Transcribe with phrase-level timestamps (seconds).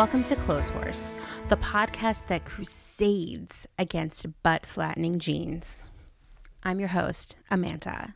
[0.00, 1.12] Welcome to Clotheshorse,
[1.50, 5.84] the podcast that crusades against butt flattening jeans.
[6.62, 8.14] I'm your host, Amanda.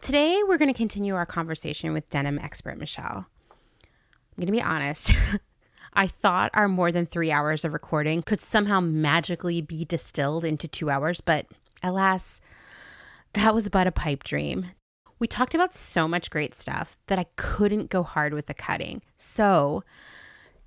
[0.00, 3.26] Today, we're going to continue our conversation with denim expert Michelle.
[3.82, 5.12] I'm going to be honest.
[5.92, 10.66] I thought our more than three hours of recording could somehow magically be distilled into
[10.66, 11.44] two hours, but
[11.82, 12.40] alas,
[13.34, 14.70] that was but a pipe dream.
[15.18, 19.02] We talked about so much great stuff that I couldn't go hard with the cutting.
[19.18, 19.84] So,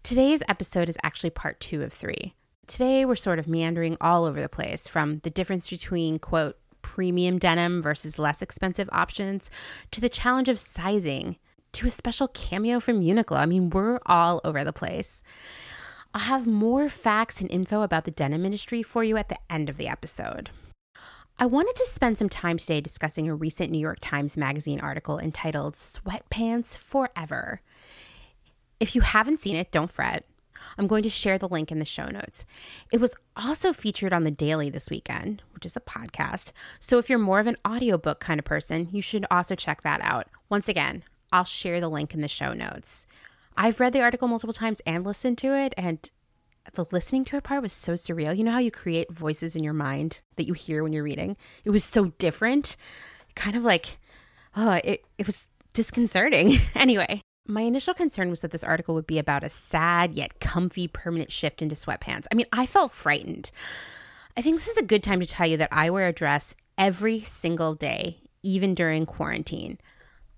[0.03, 2.33] today's episode is actually part two of three.
[2.67, 7.37] Today, we're sort of meandering all over the place from the difference between, quote, premium
[7.37, 9.49] denim versus less expensive options
[9.91, 11.37] to the challenge of sizing
[11.71, 13.37] to a special cameo from Uniqlo.
[13.37, 15.23] I mean, we're all over the place.
[16.13, 19.69] I'll have more facts and info about the denim industry for you at the end
[19.69, 20.49] of the episode.
[21.37, 25.19] I wanted to spend some time today discussing a recent New York Times Magazine article
[25.19, 27.61] entitled Sweatpants Forever.
[28.79, 30.25] If you haven't seen it, don't fret.
[30.77, 32.45] I'm going to share the link in the show notes.
[32.91, 36.51] It was also featured on The Daily this weekend, which is a podcast.
[36.79, 40.01] So if you're more of an audiobook kind of person, you should also check that
[40.01, 40.27] out.
[40.49, 43.05] Once again, I'll share the link in the show notes.
[43.55, 46.09] I've read the article multiple times and listened to it, and
[46.73, 48.35] the listening to it part was so surreal.
[48.37, 51.35] You know how you create voices in your mind that you hear when you're reading?
[51.65, 52.77] It was so different.
[53.35, 53.99] Kind of like,
[54.55, 56.59] oh, it, it was disconcerting.
[56.75, 60.87] anyway, my initial concern was that this article would be about a sad yet comfy
[60.87, 62.25] permanent shift into sweatpants.
[62.31, 63.51] I mean, I felt frightened.
[64.37, 66.55] I think this is a good time to tell you that I wear a dress
[66.77, 69.79] every single day, even during quarantine.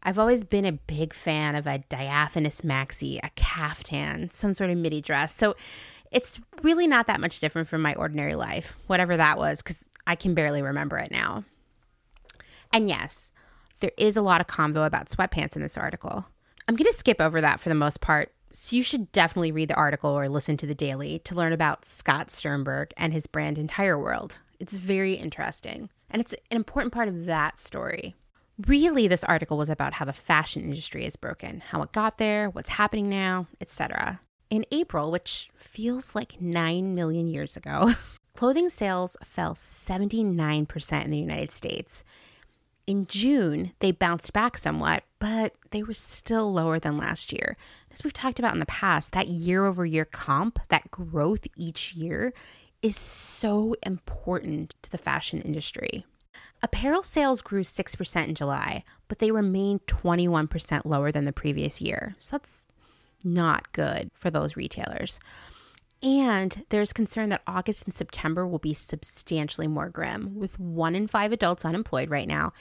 [0.02, 4.78] I've always been a big fan of a diaphanous maxi, a caftan, some sort of
[4.78, 5.36] midi dress.
[5.36, 5.56] So
[6.12, 10.16] it's really not that much different from my ordinary life, whatever that was, because I
[10.16, 11.44] can barely remember it now.
[12.74, 13.32] And yes,
[13.82, 16.26] there is a lot of convo about sweatpants in this article.
[16.68, 18.34] I'm going to skip over that for the most part.
[18.52, 21.86] So you should definitely read the article or listen to the daily to learn about
[21.86, 24.40] Scott Sternberg and his brand Entire World.
[24.60, 28.16] It's very interesting, and it's an important part of that story.
[28.68, 32.50] Really, this article was about how the fashion industry is broken, how it got there,
[32.50, 34.20] what's happening now, etc.
[34.50, 37.94] In April, which feels like 9 million years ago,
[38.36, 42.04] clothing sales fell 79% in the United States.
[42.92, 47.56] In June, they bounced back somewhat, but they were still lower than last year.
[47.90, 51.94] As we've talked about in the past, that year over year comp, that growth each
[51.94, 52.34] year,
[52.82, 56.06] is so important to the fashion industry.
[56.62, 62.18] Apparel sales grew 6% in July, but they remained 21% lower than the previous year.
[62.20, 62.66] So that's
[63.24, 65.18] not good for those retailers.
[66.04, 71.08] And there's concern that August and September will be substantially more grim, with one in
[71.08, 72.54] five adults unemployed right now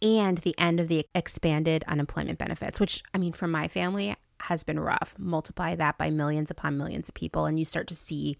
[0.00, 4.64] and the end of the expanded unemployment benefits, which, I mean, for my family has
[4.64, 5.14] been rough.
[5.18, 8.38] Multiply that by millions upon millions of people, and you start to see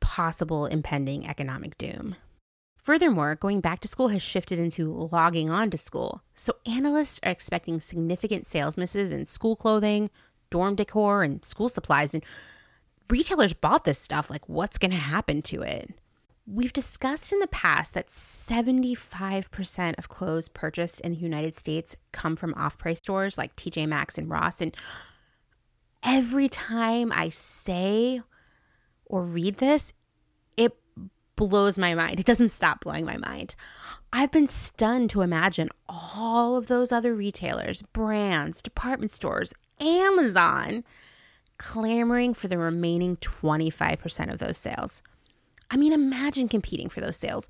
[0.00, 2.16] possible impending economic doom.
[2.78, 6.22] Furthermore, going back to school has shifted into logging on to school.
[6.34, 10.10] So analysts are expecting significant sales misses in school clothing,
[10.50, 12.14] dorm decor, and school supplies.
[12.14, 12.24] And
[13.10, 14.30] retailers bought this stuff.
[14.30, 15.90] Like, what's going to happen to it?
[16.46, 22.36] We've discussed in the past that 75% of clothes purchased in the United States come
[22.36, 24.62] from off price stores like TJ Maxx and Ross.
[24.62, 24.74] And
[26.02, 28.22] every time I say
[29.04, 29.92] or read this,
[30.56, 30.74] it
[31.36, 32.18] blows my mind.
[32.18, 33.54] It doesn't stop blowing my mind.
[34.10, 40.82] I've been stunned to imagine all of those other retailers, brands, department stores, Amazon
[41.58, 45.02] clamoring for the remaining 25% of those sales.
[45.70, 47.48] I mean, imagine competing for those sales,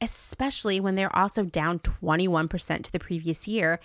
[0.00, 3.78] especially when they're also down 21% to the previous year.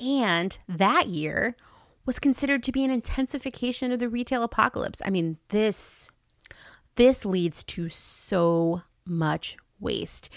[0.00, 1.56] And that year
[2.06, 5.02] was considered to be an intensification of the retail apocalypse.
[5.04, 6.10] I mean, this
[6.96, 10.30] this leads to so much waste.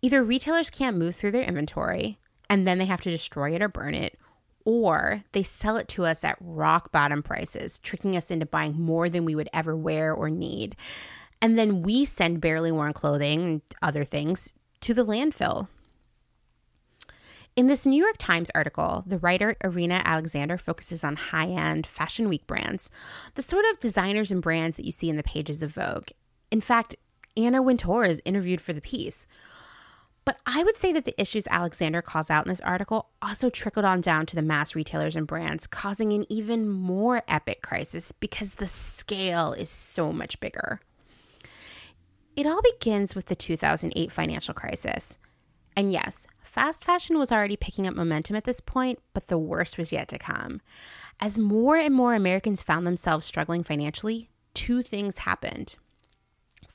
[0.00, 2.18] Either retailers can't move through their inventory
[2.48, 4.18] and then they have to destroy it or burn it,
[4.64, 9.08] or they sell it to us at rock bottom prices, tricking us into buying more
[9.08, 10.76] than we would ever wear or need.
[11.40, 15.68] And then we send barely worn clothing and other things to the landfill.
[17.54, 22.30] In this New York Times article, the writer Irina Aleksander focuses on high end Fashion
[22.30, 22.90] Week brands,
[23.34, 26.08] the sort of designers and brands that you see in the pages of Vogue.
[26.50, 26.96] In fact,
[27.36, 29.26] Anna Wintour is interviewed for the piece.
[30.24, 33.84] But I would say that the issues Aleksander calls out in this article also trickled
[33.84, 38.54] on down to the mass retailers and brands, causing an even more epic crisis because
[38.54, 40.80] the scale is so much bigger.
[42.36, 45.18] It all begins with the 2008 financial crisis.
[45.76, 49.76] And yes, fast fashion was already picking up momentum at this point, but the worst
[49.76, 50.60] was yet to come.
[51.18, 55.76] As more and more Americans found themselves struggling financially, two things happened.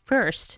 [0.07, 0.57] First,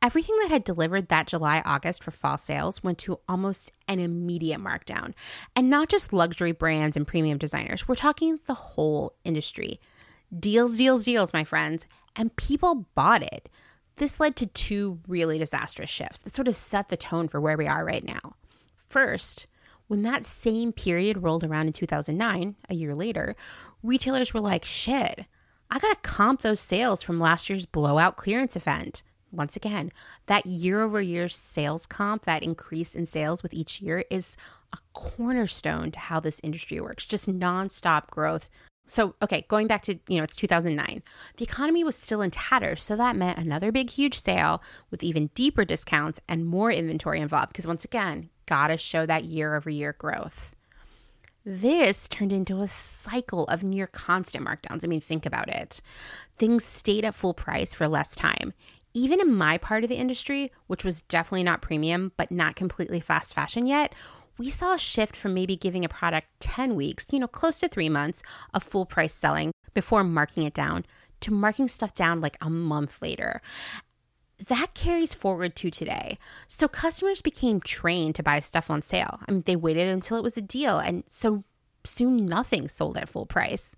[0.00, 4.58] everything that had delivered that July August for fall sales went to almost an immediate
[4.58, 5.12] markdown.
[5.54, 9.82] And not just luxury brands and premium designers, we're talking the whole industry.
[10.40, 11.84] Deals, deals, deals, my friends.
[12.16, 13.50] And people bought it.
[13.96, 17.58] This led to two really disastrous shifts that sort of set the tone for where
[17.58, 18.36] we are right now.
[18.88, 19.46] First,
[19.88, 23.36] when that same period rolled around in 2009, a year later,
[23.82, 25.26] retailers were like, shit,
[25.70, 29.02] I got to comp those sales from last year's blowout clearance event.
[29.32, 29.90] Once again,
[30.26, 34.36] that year over year sales comp, that increase in sales with each year is
[34.72, 38.48] a cornerstone to how this industry works, just nonstop growth.
[38.86, 41.02] So, okay, going back to, you know, it's 2009.
[41.36, 45.30] The economy was still in tatters, so that meant another big, huge sale with even
[45.34, 47.48] deeper discounts and more inventory involved.
[47.48, 50.55] Because once again, gotta show that year over year growth.
[51.48, 54.84] This turned into a cycle of near constant markdowns.
[54.84, 55.80] I mean, think about it.
[56.36, 58.52] Things stayed at full price for less time.
[58.94, 62.98] Even in my part of the industry, which was definitely not premium, but not completely
[62.98, 63.94] fast fashion yet,
[64.38, 67.68] we saw a shift from maybe giving a product 10 weeks, you know, close to
[67.68, 70.84] three months of full price selling before marking it down
[71.20, 73.40] to marking stuff down like a month later
[74.48, 76.18] that carries forward to today.
[76.46, 79.20] So customers became trained to buy stuff on sale.
[79.26, 81.44] I mean, they waited until it was a deal, and so
[81.84, 83.76] soon nothing sold at full price.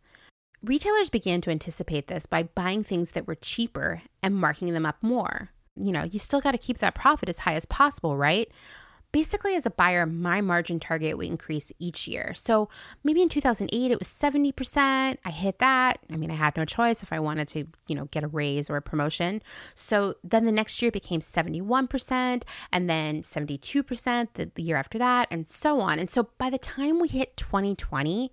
[0.62, 4.96] Retailers began to anticipate this by buying things that were cheaper and marking them up
[5.00, 5.50] more.
[5.76, 8.50] You know, you still got to keep that profit as high as possible, right?
[9.18, 12.32] Basically as a buyer my margin target would increase each year.
[12.34, 12.68] So
[13.02, 15.98] maybe in 2008 it was 70% i hit that.
[16.08, 18.70] I mean i had no choice if i wanted to you know get a raise
[18.70, 19.42] or a promotion.
[19.74, 22.42] So then the next year it became 71%
[22.72, 25.98] and then 72% the, the year after that and so on.
[25.98, 28.32] And so by the time we hit 2020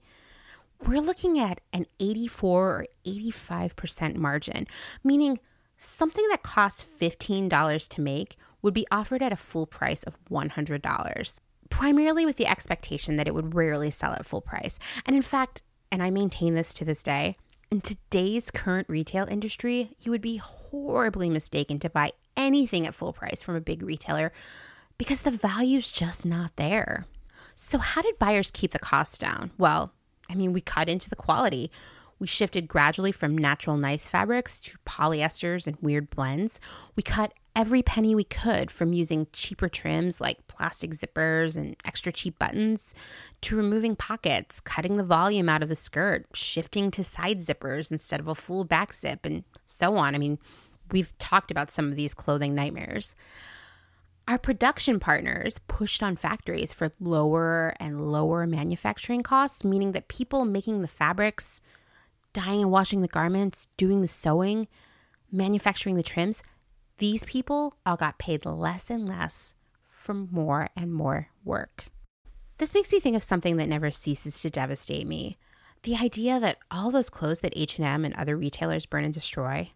[0.85, 4.67] we're looking at an 84 or 85% margin
[5.03, 5.39] meaning
[5.77, 11.39] something that costs $15 to make would be offered at a full price of $100,
[11.69, 14.79] primarily with the expectation that it would rarely sell at full price.
[15.05, 17.37] And in fact, and I maintain this to this day,
[17.69, 23.13] in today's current retail industry, you would be horribly mistaken to buy anything at full
[23.13, 24.31] price from a big retailer
[24.97, 27.05] because the value's just not there.
[27.53, 29.51] So, how did buyers keep the costs down?
[29.59, 29.93] Well,
[30.27, 31.69] I mean, we cut into the quality.
[32.17, 36.59] We shifted gradually from natural nice fabrics to polyesters and weird blends.
[36.95, 42.11] We cut every penny we could from using cheaper trims like plastic zippers and extra
[42.11, 42.93] cheap buttons
[43.41, 48.19] to removing pockets, cutting the volume out of the skirt, shifting to side zippers instead
[48.19, 50.13] of a full back zip, and so on.
[50.13, 50.37] I mean,
[50.91, 53.15] we've talked about some of these clothing nightmares.
[54.27, 60.45] Our production partners pushed on factories for lower and lower manufacturing costs, meaning that people
[60.45, 61.61] making the fabrics,
[62.33, 64.67] dyeing and washing the garments, doing the sewing,
[65.31, 66.41] manufacturing the trims,
[66.97, 69.55] these people all got paid less and less
[69.89, 71.85] for more and more work.
[72.57, 75.37] This makes me think of something that never ceases to devastate me.
[75.83, 79.71] The idea that all those clothes that H&M and other retailers burn and destroy,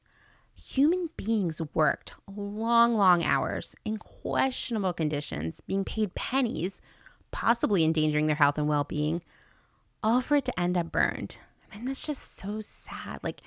[0.56, 6.82] human beings worked long, long hours in questionable conditions, being paid pennies,
[7.32, 9.22] possibly endangering their health and well-being,
[10.02, 11.40] all for it to end up burned.
[11.72, 13.20] I mean, that's just so sad.
[13.22, 13.42] Like,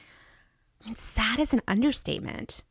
[0.82, 2.64] I mean, sad is an understatement.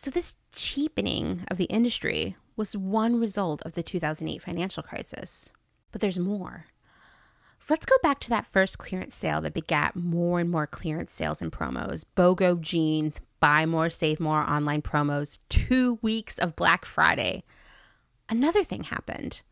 [0.00, 5.52] So, this cheapening of the industry was one result of the 2008 financial crisis.
[5.90, 6.66] But there's more.
[7.68, 11.42] Let's go back to that first clearance sale that begat more and more clearance sales
[11.42, 17.42] and promos, BOGO jeans, buy more, save more online promos, two weeks of Black Friday.
[18.28, 19.42] Another thing happened.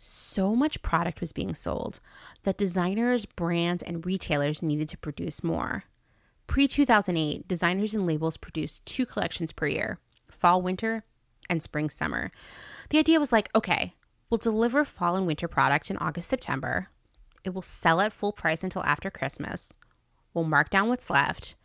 [0.00, 2.00] So much product was being sold
[2.42, 5.84] that designers, brands, and retailers needed to produce more.
[6.46, 9.98] Pre 2008, designers and labels produced two collections per year
[10.30, 11.04] fall, winter,
[11.48, 12.30] and spring, summer.
[12.90, 13.94] The idea was like, okay,
[14.28, 16.88] we'll deliver fall and winter product in August, September.
[17.44, 19.76] It will sell at full price until after Christmas.
[20.32, 21.56] We'll mark down what's left.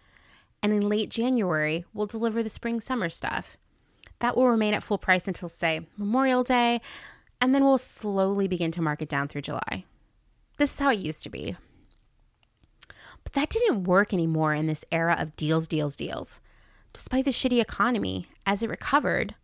[0.62, 3.57] And in late January, we'll deliver the spring, summer stuff.
[4.19, 6.81] That will remain at full price until, say, Memorial Day,
[7.41, 9.86] and then we'll slowly begin to mark it down through July.
[10.57, 11.55] This is how it used to be.
[13.29, 16.39] But that didn't work anymore in this era of deals, deals, deals.
[16.93, 19.36] Despite the shitty economy, as it recovered,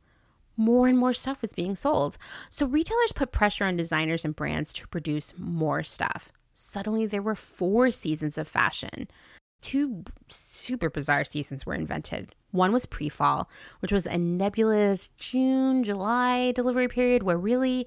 [0.58, 2.18] more and more stuff was being sold.
[2.50, 6.32] So retailers put pressure on designers and brands to produce more stuff.
[6.52, 9.08] Suddenly, there were four seasons of fashion.
[9.62, 12.34] two super bizarre seasons were invented.
[12.50, 13.48] One was pre fall,
[13.82, 17.86] which was a nebulous June, July delivery period where really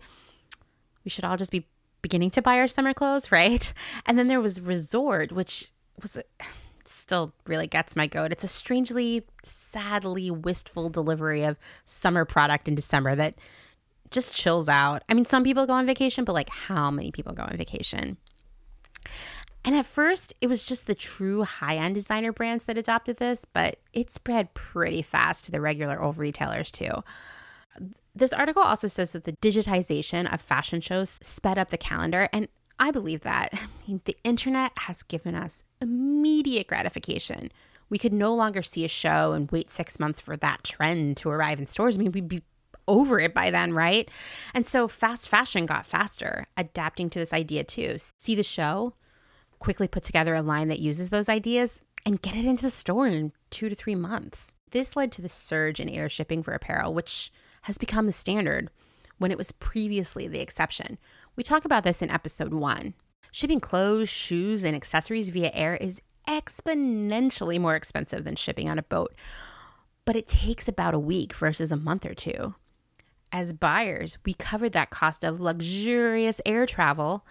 [1.04, 1.66] we should all just be
[2.02, 3.72] beginning to buy our summer clothes, right?
[4.06, 6.28] And then there was resort, which was it
[6.84, 8.32] still really gets my goat.
[8.32, 13.34] It's a strangely, sadly wistful delivery of summer product in December that
[14.10, 15.02] just chills out.
[15.08, 18.16] I mean, some people go on vacation, but like how many people go on vacation?
[19.64, 23.44] And at first, it was just the true high end designer brands that adopted this,
[23.52, 26.90] but it spread pretty fast to the regular old retailers too.
[28.14, 32.48] This article also says that the digitization of fashion shows sped up the calendar, and
[32.78, 33.50] I believe that.
[33.52, 33.58] I
[33.88, 37.50] mean, the internet has given us immediate gratification.
[37.90, 41.30] We could no longer see a show and wait six months for that trend to
[41.30, 41.96] arrive in stores.
[41.96, 42.42] I mean, we'd be
[42.86, 44.10] over it by then, right?
[44.54, 47.96] And so fast fashion got faster, adapting to this idea too.
[48.16, 48.94] See the show,
[49.58, 53.06] quickly put together a line that uses those ideas, and get it into the store
[53.06, 54.54] in two to three months.
[54.70, 57.30] This led to the surge in air shipping for apparel, which
[57.62, 58.70] has become the standard
[59.18, 60.98] when it was previously the exception.
[61.38, 62.94] We talk about this in episode one.
[63.30, 68.82] Shipping clothes, shoes, and accessories via air is exponentially more expensive than shipping on a
[68.82, 69.14] boat,
[70.04, 72.56] but it takes about a week versus a month or two.
[73.30, 77.24] As buyers, we covered that cost of luxurious air travel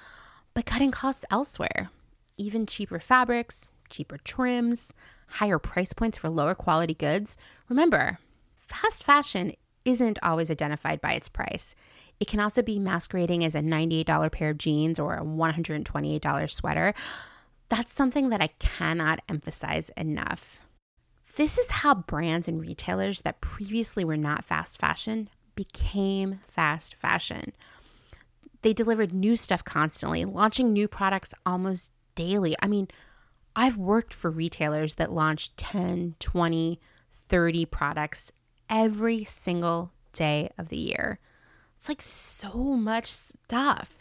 [0.53, 1.89] by cutting costs elsewhere.
[2.37, 4.93] Even cheaper fabrics, cheaper trims,
[5.31, 7.35] higher price points for lower quality goods.
[7.67, 8.19] Remember,
[8.55, 9.51] fast fashion
[9.87, 11.73] isn't always identified by its price.
[12.19, 16.93] It can also be masquerading as a $98 pair of jeans or a $128 sweater.
[17.69, 20.61] That's something that I cannot emphasize enough.
[21.35, 27.53] This is how brands and retailers that previously were not fast fashion became fast fashion.
[28.63, 32.55] They delivered new stuff constantly, launching new products almost daily.
[32.61, 32.87] I mean,
[33.55, 36.79] I've worked for retailers that launched 10, 20,
[37.13, 38.31] 30 products
[38.69, 41.19] every single day of the year.
[41.77, 43.93] It's like so much stuff.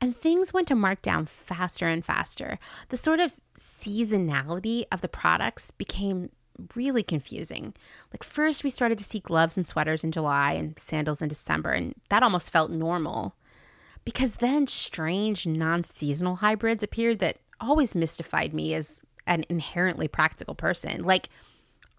[0.00, 2.58] And things went to markdown faster and faster.
[2.88, 6.30] The sort of seasonality of the products became
[6.74, 7.74] really confusing.
[8.12, 11.70] Like, first, we started to see gloves and sweaters in July and sandals in December,
[11.70, 13.34] and that almost felt normal.
[14.04, 20.54] Because then strange non seasonal hybrids appeared that always mystified me as an inherently practical
[20.54, 21.28] person, like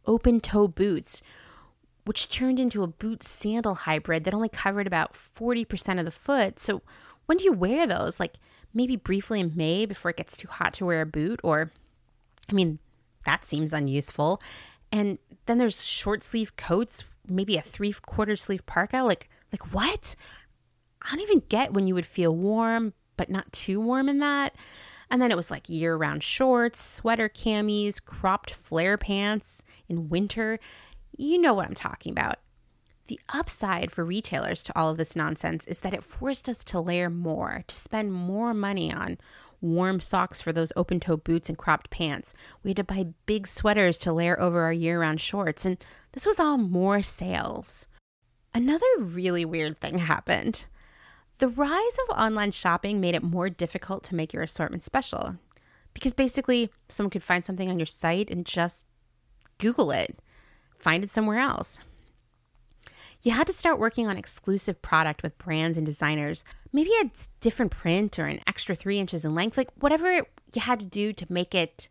[0.06, 1.22] open toe boots,
[2.08, 6.58] which turned into a boot sandal hybrid that only covered about 40% of the foot.
[6.58, 6.82] So,
[7.26, 8.18] when do you wear those?
[8.18, 8.36] Like,
[8.74, 11.72] maybe briefly in May before it gets too hot to wear a boot, or
[12.50, 12.80] I mean,
[13.26, 14.42] that seems unuseful.
[14.90, 19.04] And then there's short sleeve coats, maybe a three quarter sleeve parka.
[19.04, 20.16] Like, like what?
[21.02, 24.56] I don't even get when you would feel warm, but not too warm in that.
[25.10, 30.60] And then it was like year round shorts, sweater camis, cropped flare pants in winter.
[31.18, 32.38] You know what I'm talking about.
[33.08, 36.80] The upside for retailers to all of this nonsense is that it forced us to
[36.80, 39.18] layer more, to spend more money on
[39.60, 42.34] warm socks for those open toe boots and cropped pants.
[42.64, 46.26] We had to buy big sweaters to layer over our year round shorts, and this
[46.26, 47.88] was all more sales.
[48.54, 50.68] Another really weird thing happened.
[51.40, 55.36] The rise of online shopping made it more difficult to make your assortment special
[55.94, 58.86] because basically someone could find something on your site and just
[59.60, 60.20] Google it,
[60.80, 61.80] find it somewhere else.
[63.22, 66.44] You had to start working on exclusive product with brands and designers.
[66.72, 70.14] Maybe a different print or an extra three inches in length, like whatever
[70.54, 71.90] you had to do to make it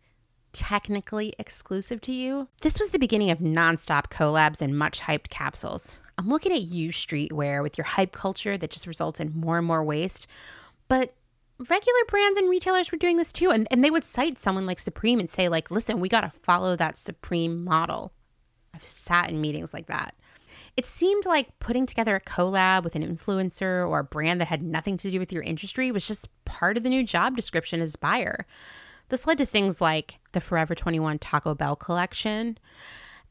[0.53, 2.49] technically exclusive to you.
[2.63, 5.99] This was the beginning of nonstop collabs and much hyped capsules.
[6.19, 9.67] I'm looking at you, streetwear, with your hype culture that just results in more and
[9.67, 10.27] more waste.
[10.89, 11.15] But
[11.59, 13.51] regular brands and retailers were doing this too.
[13.51, 16.33] And, and they would cite someone like Supreme and say, like, listen, we got to
[16.43, 18.13] follow that Supreme model.
[18.77, 20.15] I've sat in meetings like that.
[20.77, 24.63] It seemed like putting together a collab with an influencer or a brand that had
[24.63, 27.97] nothing to do with your industry was just part of the new job description as
[27.97, 28.47] buyer.
[29.09, 32.59] This led to things like the Forever 21 Taco Bell collection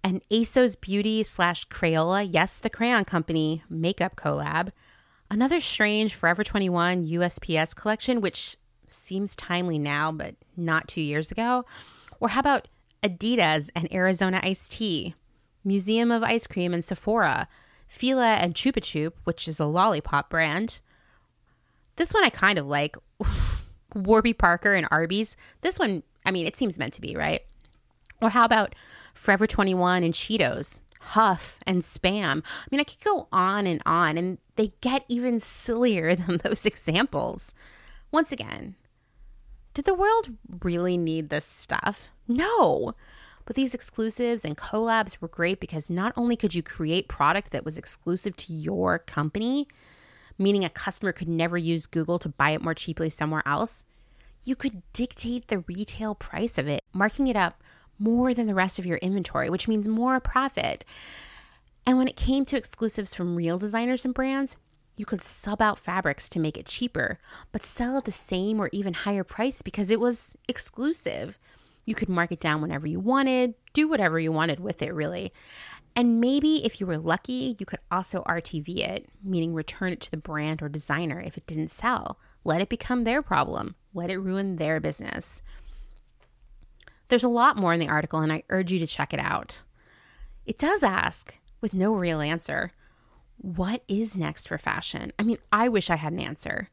[0.03, 4.71] and ASOS Beauty slash Crayola, yes, the crayon company makeup collab,
[5.29, 11.65] another strange Forever 21 USPS collection, which seems timely now, but not two years ago.
[12.19, 12.67] Or how about
[13.03, 15.15] Adidas and Arizona iced tea?
[15.65, 17.47] Museum of Ice Cream and Sephora,
[17.87, 20.79] Fila and Chupa Chup, which is a lollipop brand.
[21.97, 22.95] This one I kind of like.
[23.95, 25.37] Warby Parker and Arby's.
[25.61, 27.41] This one, I mean, it seems meant to be, right?
[28.21, 28.75] Or how about
[29.13, 32.43] Forever 21 and Cheetos, HUF and Spam?
[32.45, 36.65] I mean, I could go on and on, and they get even sillier than those
[36.65, 37.53] examples.
[38.11, 38.75] Once again,
[39.73, 40.27] Did the world
[40.61, 42.09] really need this stuff?
[42.27, 42.95] No.
[43.45, 47.65] But these exclusives and collabs were great because not only could you create product that
[47.65, 49.67] was exclusive to your company,
[50.37, 53.85] meaning a customer could never use Google to buy it more cheaply somewhere else,
[54.43, 57.61] you could dictate the retail price of it, marking it up
[57.97, 60.83] more than the rest of your inventory, which means more profit.
[61.85, 64.57] And when it came to exclusives from real designers and brands,
[64.97, 67.19] you could sub out fabrics to make it cheaper,
[67.51, 71.37] but sell at the same or even higher price because it was exclusive.
[71.85, 75.31] You could mark it down whenever you wanted, do whatever you wanted with it, really.
[75.95, 80.11] And maybe if you were lucky, you could also RTV it, meaning return it to
[80.11, 82.19] the brand or designer if it didn't sell.
[82.43, 85.41] Let it become their problem, let it ruin their business.
[87.07, 89.63] There's a lot more in the article, and I urge you to check it out.
[90.45, 92.71] It does ask, with no real answer,
[93.37, 95.13] what is next for fashion?
[95.17, 96.69] I mean, I wish I had an answer.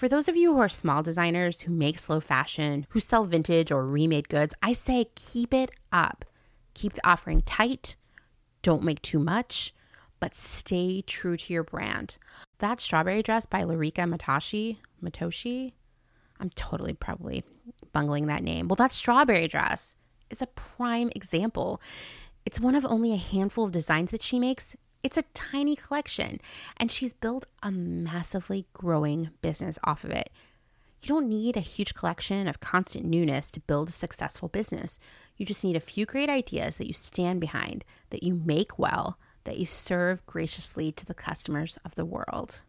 [0.00, 3.70] For those of you who are small designers who make slow fashion, who sell vintage
[3.70, 6.24] or remade goods, I say keep it up.
[6.72, 7.96] Keep the offering tight.
[8.62, 9.74] Don't make too much,
[10.18, 12.16] but stay true to your brand.
[12.60, 15.74] That strawberry dress by Lirika Matoshi, Matoshi,
[16.40, 17.44] I'm totally probably
[17.92, 18.68] bungling that name.
[18.68, 19.98] Well, that strawberry dress
[20.30, 21.78] is a prime example.
[22.46, 26.40] It's one of only a handful of designs that she makes, it's a tiny collection,
[26.76, 30.30] and she's built a massively growing business off of it.
[31.02, 34.98] You don't need a huge collection of constant newness to build a successful business.
[35.36, 39.18] You just need a few great ideas that you stand behind, that you make well,
[39.44, 42.60] that you serve graciously to the customers of the world.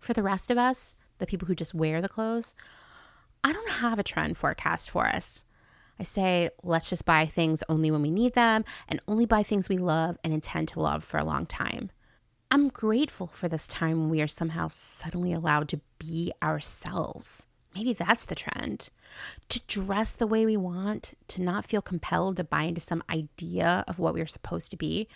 [0.00, 2.56] For the rest of us, the people who just wear the clothes,
[3.44, 5.44] I don't have a trend forecast for us.
[6.02, 9.68] I say, let's just buy things only when we need them and only buy things
[9.68, 11.92] we love and intend to love for a long time.
[12.50, 17.46] I'm grateful for this time when we are somehow suddenly allowed to be ourselves.
[17.72, 18.90] Maybe that's the trend.
[19.50, 23.84] To dress the way we want, to not feel compelled to buy into some idea
[23.86, 25.06] of what we are supposed to be.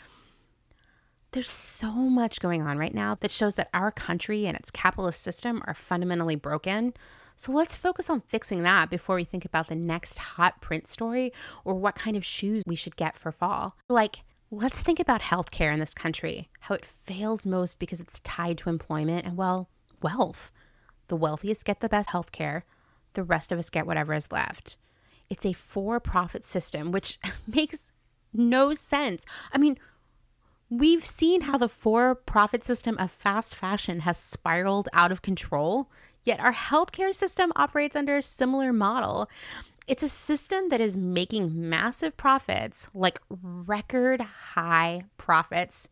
[1.33, 5.21] There's so much going on right now that shows that our country and its capitalist
[5.21, 6.95] system are fundamentally broken.
[7.37, 11.33] So let's focus on fixing that before we think about the next hot print story
[11.65, 13.77] or what kind of shoes we should get for fall.
[13.91, 18.57] Like, let's think about healthcare in this country, how it fails most because it's tied
[18.59, 19.69] to employment and, well,
[20.03, 20.51] wealth.
[21.09, 22.63] The wealthiest get the best healthcare,
[23.13, 24.79] the rest of us get whatever is left.
[25.29, 27.93] It's a for profit system, which makes
[28.33, 29.27] no sense.
[29.53, 29.79] I mean,
[30.71, 35.91] we've seen how the for profit system of fast fashion has spiraled out of control.
[36.27, 39.31] Yet our healthcare system operates under a similar model.
[39.87, 45.89] It's a system that is making massive profits, like record high profits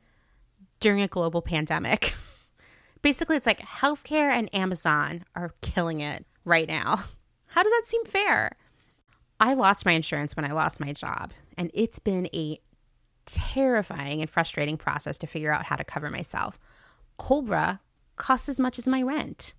[0.80, 2.14] during a global pandemic.
[3.02, 7.04] Basically, it's like healthcare and Amazon are killing it right now.
[7.46, 8.56] How does that seem fair?
[9.38, 12.58] I lost my insurance when I lost my job, and it's been a
[13.24, 16.58] terrifying and frustrating process to figure out how to cover myself.
[17.18, 17.80] Cobra
[18.16, 19.54] costs as much as my rent.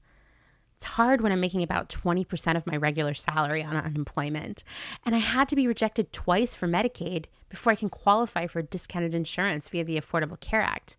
[0.75, 4.63] It's hard when I'm making about 20% of my regular salary on unemployment.
[5.05, 9.15] And I had to be rejected twice for Medicaid before I can qualify for discounted
[9.15, 10.97] insurance via the Affordable Care Act.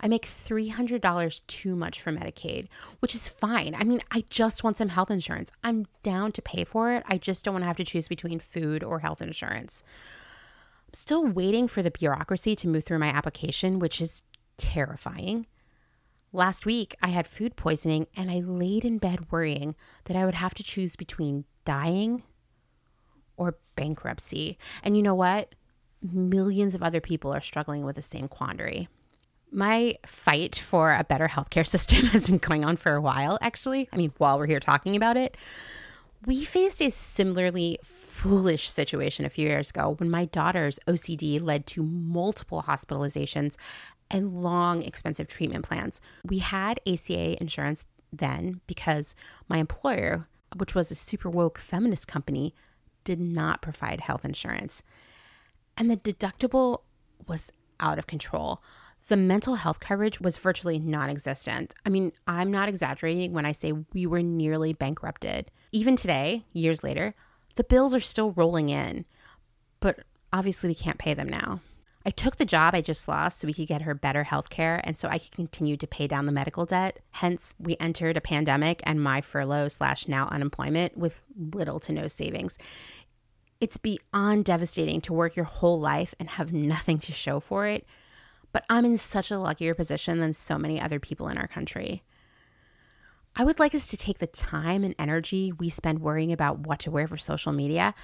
[0.00, 2.68] I make $300 too much for Medicaid,
[3.00, 3.74] which is fine.
[3.74, 5.50] I mean, I just want some health insurance.
[5.64, 7.02] I'm down to pay for it.
[7.06, 9.82] I just don't want to have to choose between food or health insurance.
[10.86, 14.22] I'm still waiting for the bureaucracy to move through my application, which is
[14.56, 15.46] terrifying.
[16.32, 20.34] Last week, I had food poisoning and I laid in bed worrying that I would
[20.34, 22.22] have to choose between dying
[23.36, 24.58] or bankruptcy.
[24.82, 25.54] And you know what?
[26.02, 28.88] Millions of other people are struggling with the same quandary.
[29.50, 33.88] My fight for a better healthcare system has been going on for a while, actually.
[33.92, 35.36] I mean, while we're here talking about it,
[36.26, 41.64] we faced a similarly foolish situation a few years ago when my daughter's OCD led
[41.68, 43.56] to multiple hospitalizations
[44.10, 46.00] and long, expensive treatment plans.
[46.24, 49.14] We had ACA insurance then because
[49.48, 52.54] my employer, which was a super woke feminist company,
[53.04, 54.82] did not provide health insurance.
[55.76, 56.82] And the deductible
[57.26, 58.62] was out of control.
[59.08, 61.74] The mental health coverage was virtually non existent.
[61.86, 65.50] I mean, I'm not exaggerating when I say we were nearly bankrupted.
[65.72, 67.14] Even today, years later,
[67.54, 69.04] the bills are still rolling in,
[69.80, 70.00] but
[70.32, 71.60] obviously we can't pay them now.
[72.06, 74.80] I took the job I just lost so we could get her better health care
[74.84, 77.00] and so I could continue to pay down the medical debt.
[77.10, 82.06] Hence, we entered a pandemic and my furlough slash now unemployment with little to no
[82.06, 82.56] savings.
[83.60, 87.84] It's beyond devastating to work your whole life and have nothing to show for it,
[88.52, 92.04] but I'm in such a luckier position than so many other people in our country.
[93.34, 96.80] I would like us to take the time and energy we spend worrying about what
[96.80, 97.94] to wear for social media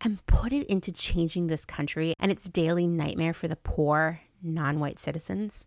[0.00, 4.78] and put it into changing this country and its daily nightmare for the poor, non
[4.78, 5.66] white citizens.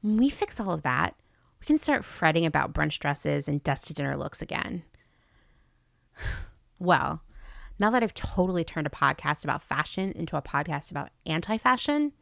[0.00, 1.14] When we fix all of that,
[1.60, 4.84] we can start fretting about brunch dresses and dusty dinner looks again.
[6.78, 7.22] Well,
[7.78, 12.12] now that I've totally turned a podcast about fashion into a podcast about anti fashion,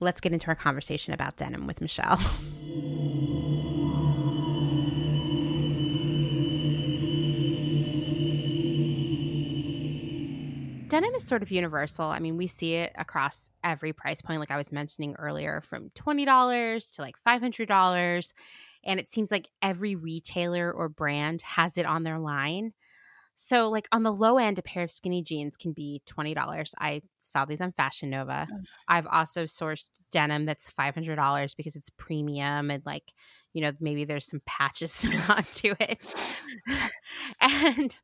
[0.00, 2.20] let's get into our conversation about denim with Michelle.
[10.90, 12.04] denim is sort of universal.
[12.06, 15.90] I mean, we see it across every price point, like I was mentioning earlier, from
[15.90, 18.32] $20 to like $500.
[18.84, 22.72] And it seems like every retailer or brand has it on their line.
[23.36, 26.74] So, like on the low end, a pair of skinny jeans can be $20.
[26.78, 28.46] I saw these on Fashion Nova.
[28.86, 33.12] I've also sourced denim that's $500 because it's premium and like,
[33.54, 34.98] you know, maybe there's some patches
[35.54, 36.14] to it.
[37.40, 37.98] and,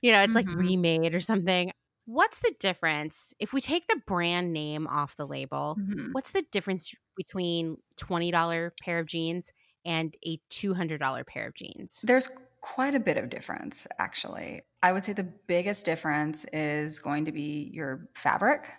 [0.00, 0.48] you know, it's mm-hmm.
[0.48, 1.70] like remade or something.
[2.08, 5.76] What's the difference if we take the brand name off the label?
[5.78, 6.12] Mm-hmm.
[6.12, 9.52] What's the difference between $20 pair of jeans
[9.84, 12.00] and a $200 pair of jeans?
[12.02, 12.30] There's
[12.62, 14.62] quite a bit of difference, actually.
[14.82, 18.70] I would say the biggest difference is going to be your fabric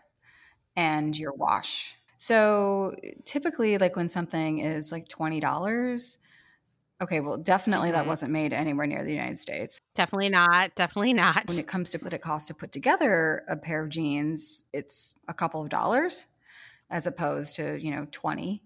[0.75, 1.95] and your wash.
[2.17, 6.17] So typically, like when something is like $20,
[7.01, 8.09] Okay, well, definitely that mm-hmm.
[8.09, 9.79] wasn't made anywhere near the United States.
[9.95, 10.75] Definitely not.
[10.75, 11.47] Definitely not.
[11.47, 15.15] When it comes to what it costs to put together a pair of jeans, it's
[15.27, 16.27] a couple of dollars
[16.89, 18.61] as opposed to, you know, 20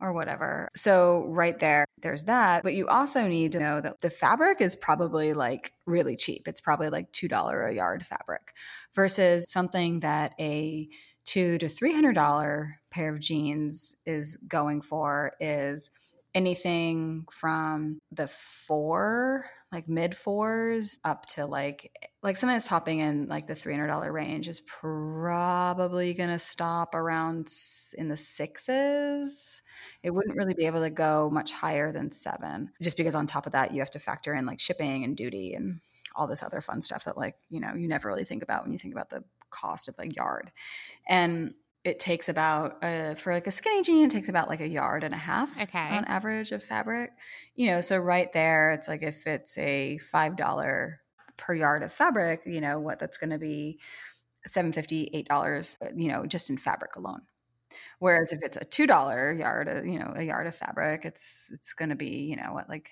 [0.00, 0.70] or whatever.
[0.74, 2.62] So, right there, there's that.
[2.62, 6.48] But you also need to know that the fabric is probably like really cheap.
[6.48, 8.54] It's probably like $2 a yard fabric
[8.94, 10.88] versus something that a
[11.24, 15.90] two to $300 pair of jeans is going for is
[16.36, 22.98] anything from the four like mid fours up to like eh, like something that's topping
[23.00, 27.50] in like the $300 range is probably going to stop around
[27.96, 29.62] in the sixes.
[30.02, 33.46] It wouldn't really be able to go much higher than seven just because on top
[33.46, 35.80] of that you have to factor in like shipping and duty and
[36.14, 38.72] all this other fun stuff that like you know you never really think about when
[38.72, 40.52] you think about the cost of like yard.
[41.08, 41.54] And
[41.86, 45.04] it takes about uh, for like a skinny jean it takes about like a yard
[45.04, 45.78] and a half okay.
[45.78, 47.12] on average of fabric
[47.54, 51.00] you know so right there it's like if it's a five dollar
[51.36, 53.78] per yard of fabric you know what that's going to be
[54.46, 57.22] seven fifty eight dollars uh, you know just in fabric alone
[58.00, 61.50] whereas if it's a two dollar yard uh, you know a yard of fabric it's
[61.54, 62.90] it's going to be you know what like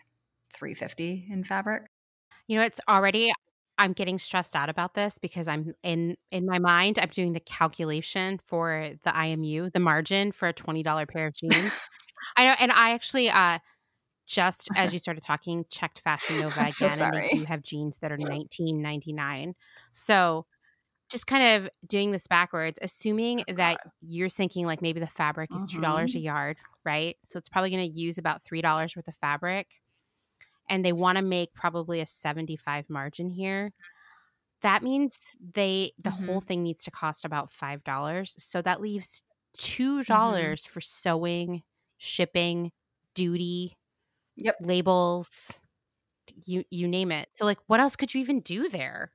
[0.53, 1.83] 350 in fabric
[2.47, 3.33] you know it's already
[3.79, 7.41] I'm getting stressed out about this because I'm in in my mind I'm doing the
[7.41, 11.73] calculation for the IMU, the margin for a twenty dollar pair of jeans.
[12.37, 13.59] I know, and I actually uh
[14.27, 17.99] just as you started talking checked Fashion Nova again, so and they do have jeans
[17.99, 19.55] that are nineteen ninety nine.
[19.93, 20.47] So
[21.11, 25.71] just kind of doing this backwards, assuming that you're thinking like maybe the fabric is
[25.71, 26.19] two dollars mm-hmm.
[26.19, 27.17] a yard, right?
[27.25, 29.67] So it's probably going to use about three dollars worth of fabric
[30.69, 33.73] and they want to make probably a 75 margin here
[34.65, 36.27] that means they the mm-hmm.
[36.27, 39.23] whole thing needs to cost about five dollars so that leaves
[39.57, 40.13] two mm-hmm.
[40.13, 40.73] dollars mm-hmm.
[40.73, 41.63] for sewing
[41.99, 42.73] shipping
[43.15, 43.77] duty
[44.37, 45.53] yep labels
[46.47, 49.13] you you name it so like what else could you even do there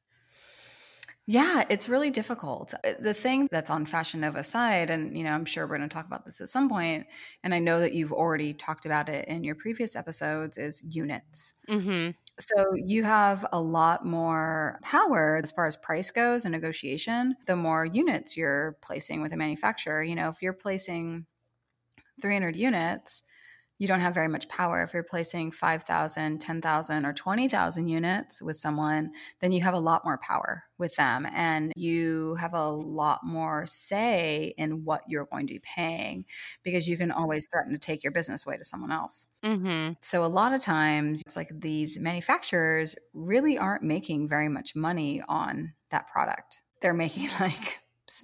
[1.29, 2.73] yeah, it's really difficult.
[2.83, 5.87] Uh, the thing that's on Fashion Nova's side, and you know, I'm sure we're going
[5.87, 7.05] to talk about this at some point,
[7.43, 11.53] and I know that you've already talked about it in your previous episodes, is units.
[11.69, 12.17] Mm-hmm.
[12.39, 17.35] So you have a lot more power as far as price goes and negotiation.
[17.45, 21.27] The more units you're placing with a manufacturer, you know, if you're placing
[22.23, 23.21] 300 units,
[23.79, 24.83] you don't have very much power.
[24.83, 30.03] If you're placing 5,000, 10,000, or 20,000 units with someone, then you have a lot
[30.03, 35.47] more power with them and you have a lot more say in what you're going
[35.47, 36.25] to be paying
[36.61, 39.27] because you can always threaten to take your business away to someone else.
[39.45, 39.93] Mm-hmm.
[40.01, 45.21] So, a lot of times, it's like these manufacturers really aren't making very much money
[45.29, 46.63] on that product.
[46.81, 47.79] They're making like,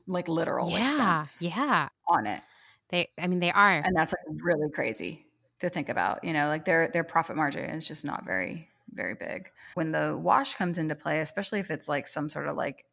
[0.08, 2.42] like literal yeah, like yeah on it.
[2.90, 5.26] They, I mean, they are, and that's like really crazy
[5.60, 6.24] to think about.
[6.24, 9.52] You know, like their their profit margin is just not very very big.
[9.74, 12.86] When the wash comes into play, especially if it's like some sort of like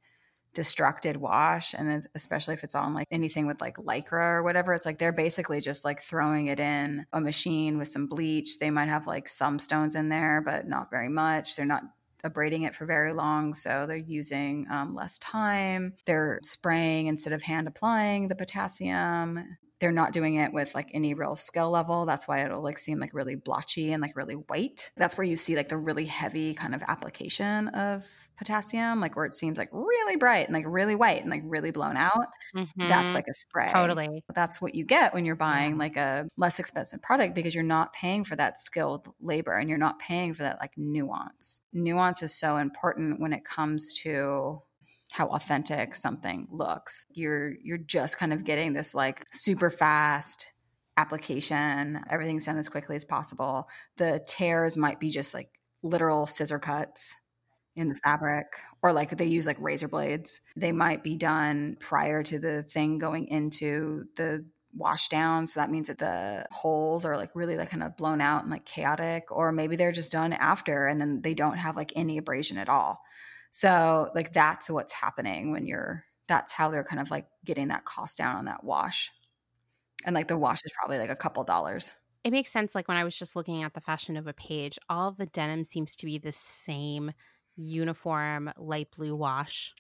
[0.54, 4.84] destructed wash and especially if it's on like anything with like lycra or whatever it's
[4.84, 8.88] like they're basically just like throwing it in a machine with some bleach they might
[8.88, 11.84] have like some stones in there but not very much they're not
[12.22, 17.42] abrading it for very long so they're using um, less time they're spraying instead of
[17.42, 22.06] hand applying the potassium they're not doing it with like any real skill level.
[22.06, 24.92] That's why it'll like seem like really blotchy and like really white.
[24.96, 28.04] That's where you see like the really heavy kind of application of
[28.38, 31.72] potassium, like where it seems like really bright and like really white and like really
[31.72, 32.28] blown out.
[32.54, 32.86] Mm-hmm.
[32.86, 33.72] That's like a spray.
[33.72, 34.22] Totally.
[34.32, 37.92] That's what you get when you're buying like a less expensive product because you're not
[37.92, 41.60] paying for that skilled labor and you're not paying for that like nuance.
[41.72, 44.62] Nuance is so important when it comes to
[45.12, 47.06] how authentic something looks.
[47.12, 50.52] You're you're just kind of getting this like super fast
[50.96, 52.00] application.
[52.10, 53.68] Everything's done as quickly as possible.
[53.96, 55.50] The tears might be just like
[55.82, 57.14] literal scissor cuts
[57.74, 58.46] in the fabric
[58.82, 60.40] or like they use like razor blades.
[60.56, 64.44] They might be done prior to the thing going into the
[64.74, 68.22] wash down so that means that the holes are like really like kind of blown
[68.22, 71.76] out and like chaotic or maybe they're just done after and then they don't have
[71.76, 73.02] like any abrasion at all
[73.52, 77.84] so like that's what's happening when you're that's how they're kind of like getting that
[77.84, 79.10] cost down on that wash.
[80.04, 81.92] And like the wash is probably like a couple dollars.
[82.24, 82.74] It makes sense.
[82.74, 85.64] Like when I was just looking at the Fashion Nova page, all of the denim
[85.64, 87.12] seems to be the same
[87.56, 89.74] uniform light blue wash.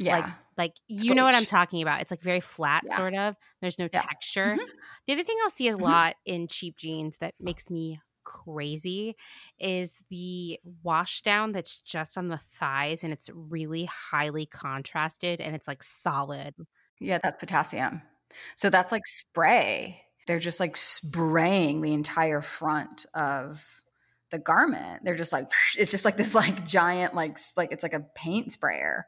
[0.00, 0.18] Yeah.
[0.18, 2.00] Like, like you know what I'm talking about.
[2.00, 2.96] It's like very flat, yeah.
[2.96, 3.36] sort of.
[3.60, 4.02] There's no yeah.
[4.02, 4.56] texture.
[4.58, 4.70] Mm-hmm.
[5.06, 5.82] The other thing I'll see a mm-hmm.
[5.82, 9.16] lot in cheap jeans that makes me crazy
[9.58, 15.54] is the wash down that's just on the thighs and it's really highly contrasted and
[15.54, 16.54] it's like solid.
[17.00, 18.02] Yeah, that's potassium.
[18.54, 20.02] So that's like spray.
[20.26, 23.64] They're just like spraying the entire front of
[24.30, 25.04] the garment.
[25.04, 28.52] They're just like it's just like this like giant like like it's like a paint
[28.52, 29.06] sprayer.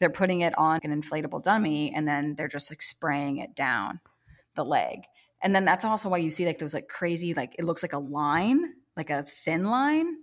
[0.00, 4.00] They're putting it on an inflatable dummy and then they're just like spraying it down
[4.54, 5.04] the leg.
[5.42, 7.92] And then that's also why you see like those like crazy, like it looks like
[7.92, 10.16] a line, like a thin line,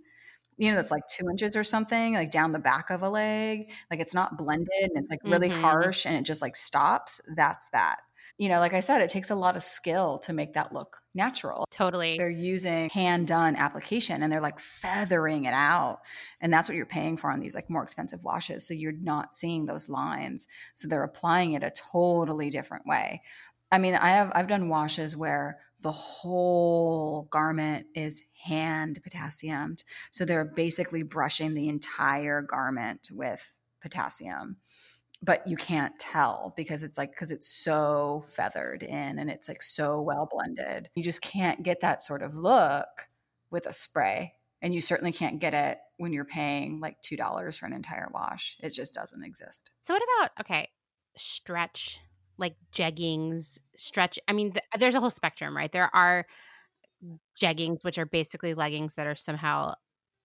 [0.57, 3.69] you know, that's like two inches or something, like down the back of a leg.
[3.91, 5.61] Like it's not blended and it's like really mm-hmm.
[5.61, 7.21] harsh and it just like stops.
[7.35, 7.97] That's that.
[8.39, 10.97] You know, like I said, it takes a lot of skill to make that look
[11.15, 11.65] natural.
[11.71, 12.19] Totally.
[12.19, 16.01] They're using hand done application and they're like feathering it out.
[16.39, 18.67] And that's what you're paying for on these like more expensive washes.
[18.67, 20.47] So you're not seeing those lines.
[20.75, 23.23] So they're applying it a totally different way.
[23.71, 29.83] I mean, I have I've done washes where the whole garment is hand potassiumed.
[30.11, 34.57] So they're basically brushing the entire garment with potassium.
[35.21, 39.61] But you can't tell because it's like because it's so feathered in and it's like
[39.61, 40.89] so well blended.
[40.95, 43.09] You just can't get that sort of look
[43.49, 44.33] with a spray.
[44.61, 48.57] And you certainly can't get it when you're paying like $2 for an entire wash.
[48.59, 49.69] It just doesn't exist.
[49.81, 50.69] So what about okay,
[51.15, 51.99] stretch
[52.37, 54.19] like jeggings, stretch.
[54.27, 55.71] I mean, th- there's a whole spectrum, right?
[55.71, 56.25] There are
[57.39, 59.73] jeggings, which are basically leggings that are somehow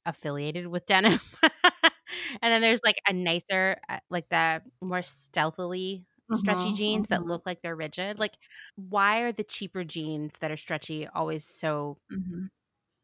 [0.07, 1.21] affiliated with denim.
[1.43, 7.15] and then there's like a nicer, uh, like the more stealthily stretchy mm-hmm, jeans mm-hmm.
[7.15, 8.19] that look like they're rigid.
[8.19, 8.37] Like,
[8.77, 12.47] why are the cheaper jeans that are stretchy always so mm-hmm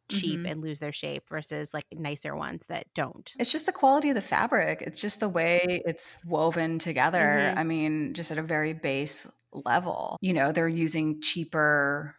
[0.09, 0.47] cheap mm-hmm.
[0.47, 3.33] and lose their shape versus like nicer ones that don't.
[3.39, 4.83] It's just the quality of the fabric.
[4.83, 7.19] It's just the way it's woven together.
[7.19, 7.59] Mm-hmm.
[7.59, 10.17] I mean, just at a very base level.
[10.21, 12.15] You know, they're using cheaper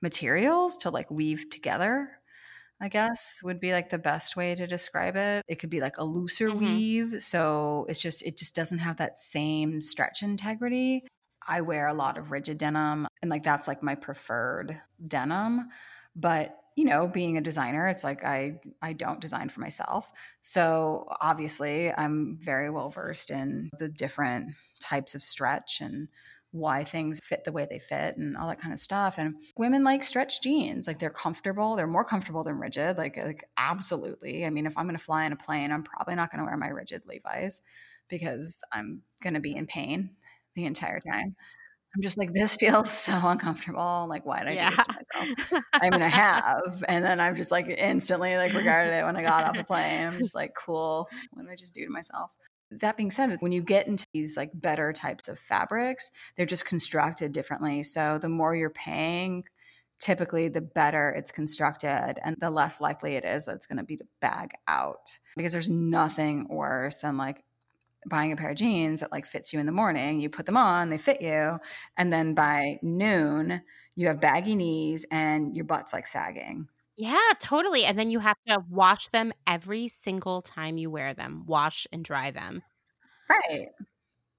[0.00, 2.10] materials to like weave together.
[2.80, 5.44] I guess would be like the best way to describe it.
[5.46, 6.58] It could be like a looser mm-hmm.
[6.58, 11.04] weave, so it's just it just doesn't have that same stretch integrity.
[11.46, 15.68] I wear a lot of rigid denim and like that's like my preferred denim,
[16.16, 20.10] but you know being a designer it's like i i don't design for myself.
[20.40, 26.08] So obviously i'm very well versed in the different types of stretch and
[26.50, 29.16] why things fit the way they fit and all that kind of stuff.
[29.16, 33.44] And women like stretch jeans like they're comfortable they're more comfortable than rigid like, like
[33.56, 34.44] absolutely.
[34.44, 36.46] I mean if i'm going to fly in a plane i'm probably not going to
[36.46, 37.60] wear my rigid levi's
[38.08, 40.10] because i'm going to be in pain
[40.54, 41.36] the entire time
[41.94, 44.06] I'm just like, this feels so uncomfortable.
[44.08, 44.70] Like, why did I yeah.
[44.70, 45.64] do this to myself?
[45.72, 46.84] I mean, I have.
[46.88, 50.06] And then I'm just like instantly like regarded it when I got off the plane.
[50.06, 51.08] I'm just like, cool.
[51.32, 52.34] What did I just do to myself?
[52.70, 56.64] That being said, when you get into these like better types of fabrics, they're just
[56.64, 57.82] constructed differently.
[57.82, 59.44] So the more you're paying,
[60.02, 63.84] typically the better it's constructed and the less likely it is that it's going to
[63.84, 67.44] be to bag out because there's nothing worse than like
[68.06, 70.56] buying a pair of jeans that like fits you in the morning, you put them
[70.56, 71.58] on, they fit you,
[71.96, 73.62] and then by noon
[73.94, 76.68] you have baggy knees and your butt's like sagging.
[76.96, 77.84] Yeah, totally.
[77.84, 81.44] And then you have to wash them every single time you wear them.
[81.46, 82.62] Wash and dry them.
[83.28, 83.68] Right.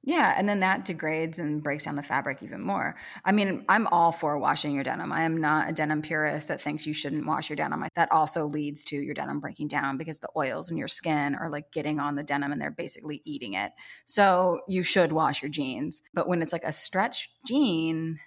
[0.05, 2.95] Yeah, and then that degrades and breaks down the fabric even more.
[3.23, 5.13] I mean, I'm all for washing your denim.
[5.13, 7.85] I am not a denim purist that thinks you shouldn't wash your denim.
[7.95, 11.49] That also leads to your denim breaking down because the oils in your skin are
[11.49, 13.71] like getting on the denim and they're basically eating it.
[14.03, 16.01] So you should wash your jeans.
[16.13, 18.19] But when it's like a stretch jean,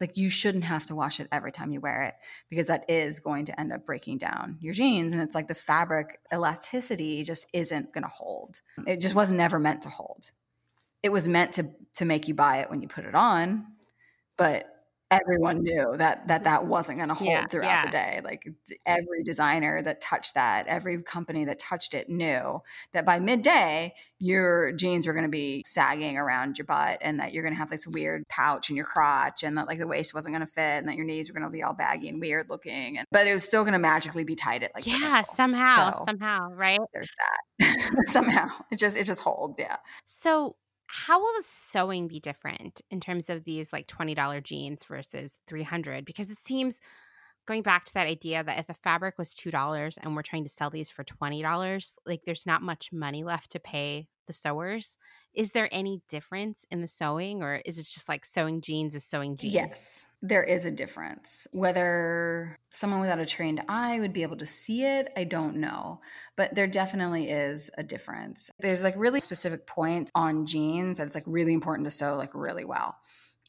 [0.00, 2.14] like you shouldn't have to wash it every time you wear it
[2.50, 5.54] because that is going to end up breaking down your jeans and it's like the
[5.54, 10.32] fabric elasticity just isn't going to hold it just was never meant to hold
[11.04, 13.64] it was meant to to make you buy it when you put it on
[14.36, 14.68] but
[15.10, 17.84] everyone knew that that that wasn't going to hold Yeah, throughout yeah.
[17.86, 18.20] the day.
[18.24, 18.48] Like
[18.84, 22.60] every designer that touched that every company that touched it knew
[22.92, 27.32] that by midday your jeans were going to be sagging around your butt and that
[27.32, 30.14] you're going to have this weird pouch in your crotch and that like the waist
[30.14, 32.20] wasn't going to fit and that your knees were going to be all baggy and
[32.20, 35.22] weird looking and but it was still going to magically be tight at like yeah,
[35.22, 36.80] somehow, So- somehow, right?
[36.92, 37.40] there's that.
[38.06, 38.48] Somehow.
[38.72, 39.76] It just it just holds yeah.
[40.04, 40.56] So,
[40.86, 46.04] how will the sewing be different in terms of these like $20 jeans versus 300
[46.04, 46.80] because it seems
[47.46, 50.50] going back to that idea that if the fabric was $2 and we're trying to
[50.50, 54.96] sell these for $20, like there's not much money left to pay the sewers.
[55.34, 59.04] Is there any difference in the sewing or is it just like sewing jeans is
[59.04, 59.54] sewing jeans?
[59.54, 61.46] Yes, there is a difference.
[61.52, 66.00] Whether someone without a trained eye would be able to see it, I don't know.
[66.36, 68.50] But there definitely is a difference.
[68.60, 72.34] There's like really specific points on jeans that it's like really important to sew like
[72.34, 72.96] really well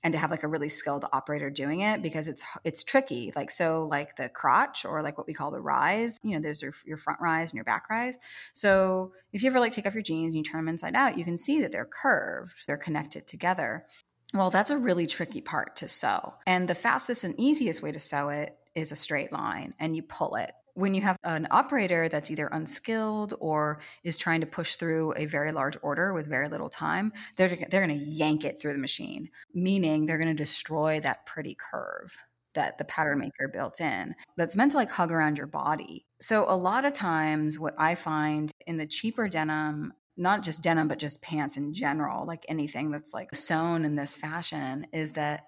[0.06, 3.34] and to have like a really skilled operator doing it because it's it's tricky.
[3.36, 6.62] Like so like the crotch or like what we call the rise, you know, there's
[6.62, 8.20] your, your front rise and your back rise.
[8.54, 11.18] So if you ever like take off your jeans and you turn them inside out,
[11.18, 12.66] you can see that they're curved.
[12.68, 13.88] They're connected together.
[14.32, 16.36] Well, that's a really tricky part to sew.
[16.46, 20.04] And the fastest and easiest way to sew it is a straight line and you
[20.04, 20.52] pull it.
[20.76, 25.26] When you have an operator that's either unskilled or is trying to push through a
[25.26, 28.80] very large order with very little time, they're, they're going to yank it through the
[28.80, 32.18] machine, meaning they're going to destroy that pretty curve
[32.54, 36.06] that the pattern maker built in that's meant to like hug around your body.
[36.22, 40.88] So, a lot of times, what I find in the cheaper denim not just denim,
[40.88, 45.48] but just pants in general, like anything that's like sewn in this fashion, is that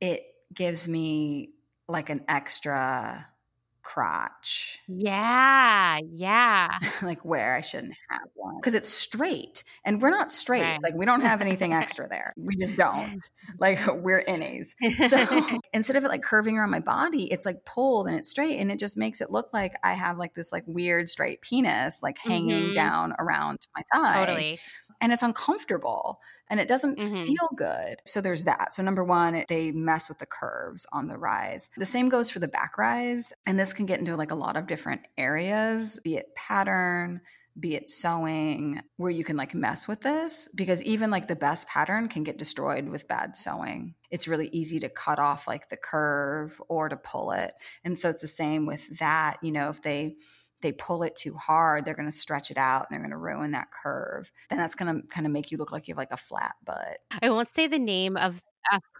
[0.00, 1.50] it gives me
[1.88, 3.26] like an extra
[3.84, 6.68] crotch, Yeah, yeah.
[7.02, 10.62] like where I shouldn't have one because it's straight and we're not straight.
[10.62, 10.82] Right.
[10.82, 12.34] Like we don't have anything extra there.
[12.36, 13.20] We just don't.
[13.58, 14.74] Like we're innies.
[15.08, 18.58] So instead of it like curving around my body, it's like pulled and it's straight
[18.58, 22.02] and it just makes it look like I have like this like weird straight penis
[22.02, 22.74] like hanging Mhm.
[22.74, 24.60] down around my thigh totally.
[25.04, 27.26] And it's uncomfortable and it doesn't Mhm.
[27.26, 27.96] feel good.
[28.06, 28.72] So there's that.
[28.72, 31.68] So number one, they mess with the curves on the rise.
[31.76, 34.56] The same goes for the back rise, and this can get into like a lot
[34.56, 37.20] of different areas, be it pattern,
[37.60, 41.68] be it sewing, where you can like mess with this because even like the best
[41.68, 43.94] pattern can get destroyed with bad sewing.
[44.10, 47.54] It's really easy to cut off like the curve or to pull it.
[47.84, 50.16] And so it's the same with that, you know, if they
[50.64, 53.16] they pull it too hard, they're going to stretch it out and they're going to
[53.18, 54.32] ruin that curve.
[54.48, 56.54] Then that's going to kind of make you look like you have like a flat
[56.64, 56.98] butt.
[57.22, 58.42] I won't say the name of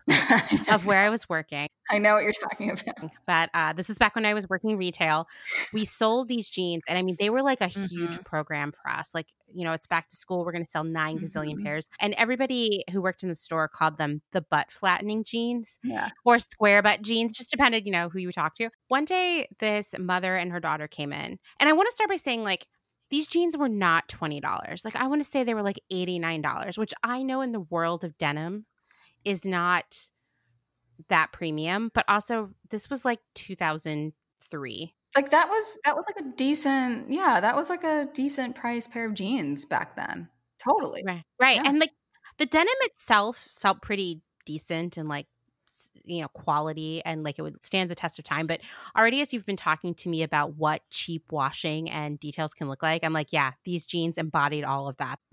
[0.71, 3.11] of where I was working, I know what you're talking about.
[3.27, 5.27] but uh, this is back when I was working retail.
[5.73, 8.25] We sold these jeans, and I mean, they were like a huge Mhm.
[8.25, 9.11] program for us.
[9.15, 10.45] Like, you know, it's back to school.
[10.45, 11.65] We're going to sell 9 gazillion Mhm.
[11.65, 11.89] pairs.
[12.01, 16.11] And everybody who worked in the store called them the butt flattening jeans Yeah.
[16.25, 18.71] or square butt jeans, just depended, you know, who you talk to.
[18.89, 21.39] One day, this mother and her daughter came in.
[21.61, 22.67] And I want to start by saying, like,
[23.11, 24.85] these jeans were not $20.
[24.85, 28.03] Like, I want to say they were like $89, which I know in the world
[28.05, 28.67] of denim
[29.25, 30.11] is not
[31.09, 34.95] that premium, but also this was like 2003.
[35.17, 38.87] Like that was that was like a decent yeah, that was like a decent price
[38.87, 40.29] pair of jeans back then.
[40.63, 41.03] Totally.
[41.07, 41.23] Right.
[41.41, 41.57] Right.
[41.57, 41.69] Yeah.
[41.69, 41.93] And like
[42.39, 45.27] the denim itself felt pretty decent and like
[46.05, 48.61] you know quality and like it would stand the test of time but
[48.97, 52.83] already as you've been talking to me about what cheap washing and details can look
[52.83, 55.19] like i'm like yeah these jeans embodied all of that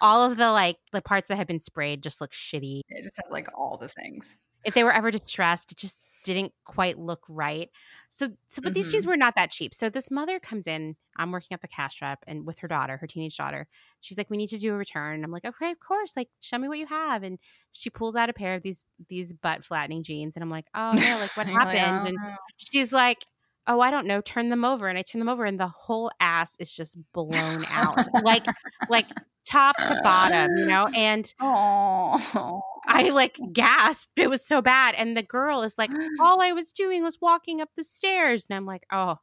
[0.00, 3.16] all of the like the parts that had been sprayed just look shitty it just
[3.16, 4.38] has like all the things.
[4.64, 7.70] if they were ever distressed, it just didn't quite look right.
[8.10, 9.10] So, so but these jeans mm-hmm.
[9.10, 9.74] were not that cheap.
[9.74, 10.96] So this mother comes in.
[11.16, 13.66] I'm working at the cash wrap, and with her daughter, her teenage daughter,
[14.00, 16.14] she's like, "We need to do a return." And I'm like, "Okay, of course.
[16.16, 17.38] Like, show me what you have." And
[17.72, 20.92] she pulls out a pair of these these butt flattening jeans, and I'm like, "Oh
[20.92, 21.18] no!
[21.18, 23.24] Like, what like, happened?" and "Oh, no." she's like.
[23.68, 24.20] Oh, I don't know.
[24.22, 27.64] Turn them over, and I turn them over, and the whole ass is just blown
[27.70, 28.46] out, like,
[28.88, 29.06] like
[29.44, 30.88] top to bottom, you know.
[30.94, 32.62] And Oh.
[32.86, 34.18] I like gasped.
[34.18, 34.94] It was so bad.
[34.96, 35.90] And the girl is like,
[36.20, 38.46] all I was doing was walking up the stairs.
[38.48, 39.16] And I'm like, oh,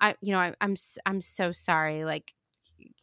[0.00, 2.04] I, you know, I, I'm, I'm so sorry.
[2.04, 2.32] Like,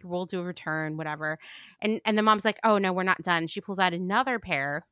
[0.04, 1.40] we'll do a return, whatever.
[1.82, 3.48] And and the mom's like, oh no, we're not done.
[3.48, 4.86] She pulls out another pair.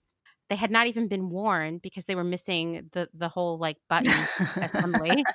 [0.50, 4.30] They had not even been worn because they were missing the the whole like button
[4.62, 5.28] assembly.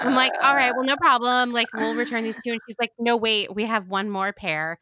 [0.00, 0.86] I'm like, all right, well, uh.
[0.86, 1.52] no problem.
[1.52, 2.52] Like, we'll return these two.
[2.52, 4.78] And she's like, no, wait, we have one more pair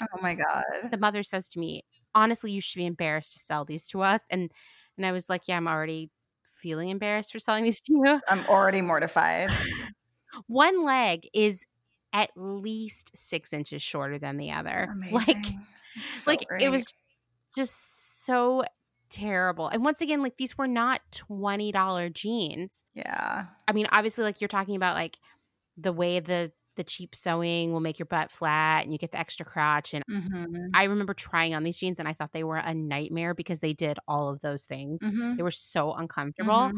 [0.00, 0.64] Oh um, my god.
[0.82, 4.26] the mother says to me, honestly, you should be embarrassed to sell these to us.
[4.30, 4.50] And
[4.96, 6.10] And I was like, yeah, I'm already
[6.60, 8.20] feeling embarrassed for selling these to you.
[8.28, 9.50] I'm already mortified.
[10.46, 11.64] One leg is
[12.12, 14.88] at least six inches shorter than the other.
[14.92, 15.12] Amazing.
[15.16, 15.54] Like,
[15.98, 16.86] So like it was
[17.56, 18.64] just so
[19.10, 19.68] terrible.
[19.68, 22.84] And once again, like these were not twenty dollar jeans.
[22.94, 23.46] Yeah.
[23.66, 25.18] I mean, obviously, like you're talking about like
[25.76, 29.18] the way the the cheap sewing will make your butt flat and you get the
[29.18, 29.92] extra crotch.
[29.92, 30.68] And Mm-hmm.
[30.72, 33.72] I remember trying on these jeans and I thought they were a nightmare because they
[33.72, 35.00] did all of those things.
[35.02, 35.36] Mm-hmm.
[35.36, 36.72] They were so uncomfortable.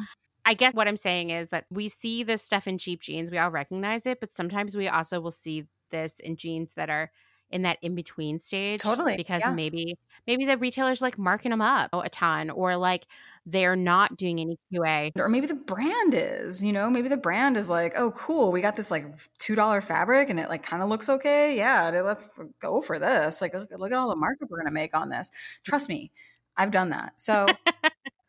[0.45, 3.39] I guess what I'm saying is that we see this stuff in cheap jeans, we
[3.39, 7.13] all recognize it, but sometimes we also will see this in jeans that are
[7.53, 8.81] in that in between stage.
[8.81, 9.53] Totally, Because yeah.
[9.53, 9.97] maybe
[10.27, 13.07] maybe the retailer's like marking them up a ton or like
[13.47, 15.13] they're not doing any QA.
[15.17, 18.61] Or maybe the brand is, you know, maybe the brand is like, oh, cool, we
[18.61, 19.07] got this like
[19.39, 21.57] $2 fabric and it like kind of looks okay.
[21.57, 23.41] Yeah, let's go for this.
[23.41, 25.31] Like, look, look at all the markup we're going to make on this.
[25.65, 26.13] Trust me,
[26.57, 27.15] I've done that.
[27.21, 27.47] So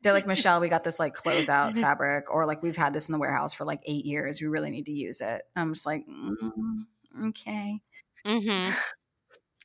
[0.02, 3.14] they're like, Michelle, we got this like closeout fabric, or like we've had this in
[3.14, 4.42] the warehouse for like eight years.
[4.42, 5.44] We really need to use it.
[5.56, 6.86] I'm just like, mm,
[7.30, 7.80] okay,
[8.26, 8.70] hmm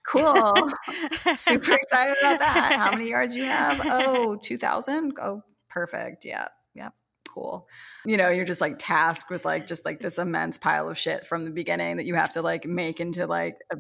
[0.08, 0.68] cool.
[1.36, 2.72] Super excited about that.
[2.76, 3.80] How many yards you have?
[3.84, 5.14] Oh, 2000.
[5.20, 6.24] Oh, perfect.
[6.24, 6.48] Yeah.
[6.74, 6.94] Yep.
[7.28, 7.68] Cool.
[8.06, 11.24] You know, you're just like tasked with like just like this immense pile of shit
[11.24, 13.76] from the beginning that you have to like make into like a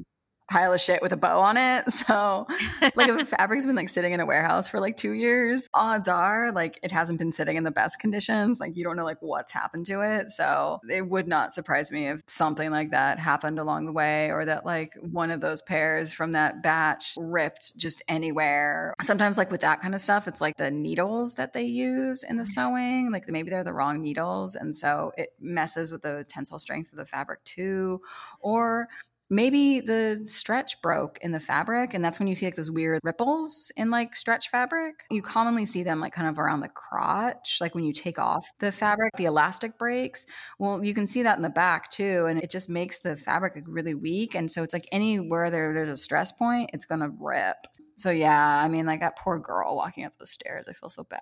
[0.48, 1.84] pile of shit with a bow on it.
[2.08, 2.46] So,
[2.94, 6.06] like, if a fabric's been like sitting in a warehouse for like two years, odds
[6.08, 8.60] are like it hasn't been sitting in the best conditions.
[8.60, 10.30] Like, you don't know like what's happened to it.
[10.30, 14.44] So, it would not surprise me if something like that happened along the way or
[14.44, 18.94] that like one of those pairs from that batch ripped just anywhere.
[19.02, 22.36] Sometimes, like with that kind of stuff, it's like the needles that they use in
[22.36, 22.50] the mm-hmm.
[22.50, 24.54] sewing, like maybe they're the wrong needles.
[24.54, 28.00] And so it messes with the tensile strength of the fabric too.
[28.40, 28.88] Or
[29.30, 33.00] maybe the stretch broke in the fabric and that's when you see like those weird
[33.02, 35.04] ripples in like stretch fabric.
[35.10, 38.46] You commonly see them like kind of around the crotch like when you take off
[38.58, 40.24] the fabric the elastic breaks.
[40.58, 43.62] Well you can see that in the back too and it just makes the fabric
[43.66, 47.56] really weak and so it's like anywhere there, there's a stress point it's gonna rip.
[47.96, 51.04] So yeah i mean like that poor girl walking up those stairs i feel so
[51.04, 51.20] bad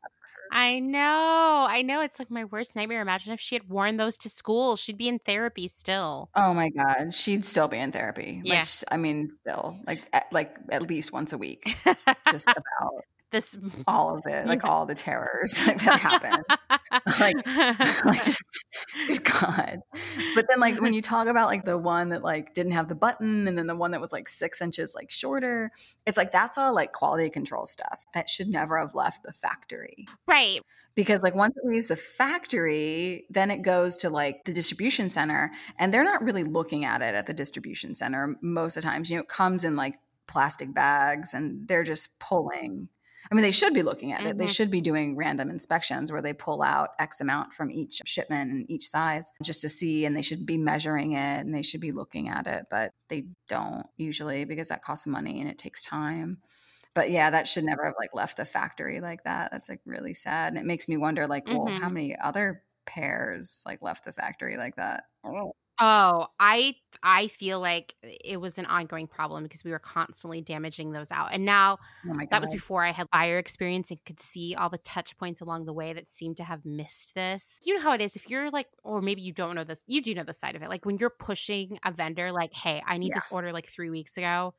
[0.50, 1.66] I know.
[1.68, 2.00] I know.
[2.00, 3.00] It's like my worst nightmare.
[3.00, 4.76] Imagine if she had worn those to school.
[4.76, 6.30] She'd be in therapy still.
[6.34, 8.40] Oh my god, she'd still be in therapy.
[8.44, 8.56] Yeah.
[8.56, 11.76] Like, sh- I mean, still like at, like at least once a week,
[12.30, 13.56] just about this
[13.86, 16.42] all of it, like all the terrors like that happen.
[17.20, 17.36] like,
[18.04, 18.44] like just
[19.08, 19.80] good god.
[20.34, 22.94] But then like when you talk about like the one that like didn't have the
[22.94, 25.70] button, and then the one that was like six inches like shorter,
[26.06, 30.06] it's like that's all like quality control stuff that should never have left the factory
[30.26, 30.60] right.
[30.94, 35.50] because like once it leaves the factory then it goes to like the distribution center
[35.78, 39.10] and they're not really looking at it at the distribution center most of the times
[39.10, 42.88] you know it comes in like plastic bags and they're just pulling
[43.30, 44.56] i mean they should be looking at it they Mhm.
[44.56, 48.70] should be doing random inspections where they pull out x amount from each shipment and
[48.70, 51.92] each size just to see and they should be measuring it and they should be
[51.92, 56.38] looking at it but they don't usually because that costs money and it takes time
[56.94, 59.50] but yeah, that should never have like left the factory like that.
[59.50, 61.78] That's like really sad, and it makes me wonder, like, well, Mhm.
[61.78, 65.04] how many other pairs like left the factory like that?
[65.24, 70.40] Oh, Oh, I I feel like it was an ongoing problem because we were constantly
[70.40, 71.28] damaging those out.
[71.32, 74.78] And now oh that was before I had buyer experience and could see all the
[74.78, 77.60] touch points along the way that seemed to have missed this.
[77.64, 79.82] You know how it is if you're like or maybe you don't know this.
[79.86, 80.70] You do know the side of it.
[80.70, 83.14] Like when you're pushing a vendor like, "Hey, I need Yeah.
[83.14, 84.54] this order like 3 weeks ago."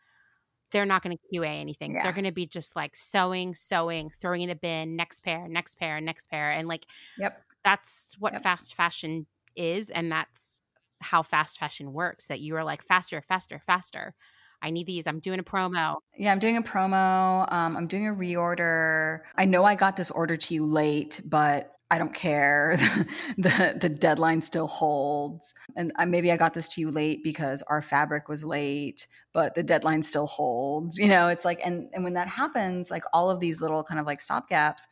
[0.72, 1.97] They're not going to QA anything.
[1.97, 2.03] Yeah.
[2.03, 5.76] They're going to be just like sewing, sewing, throwing in a bin, next pair, next
[5.80, 6.88] pair, next pair and like
[7.18, 7.45] Yep.
[7.63, 8.43] that's what Yep.
[8.43, 10.61] fast fashion is and that's
[11.01, 14.13] how fast fashion works that you are like faster faster faster
[14.61, 17.51] i need these i'm doing a promo Yeah, I'm doing a promo.
[17.51, 19.19] Um, I'm doing a reorder.
[19.35, 22.75] I know I got this order to you late, but I don't care.
[23.37, 27.61] the The deadline still holds, and I, maybe I got this to you late because
[27.63, 30.97] our fabric was late, but the deadline still holds.
[30.97, 33.99] You know, it's like, and and when that happens, like all of these little kind
[33.99, 34.87] of like stopgaps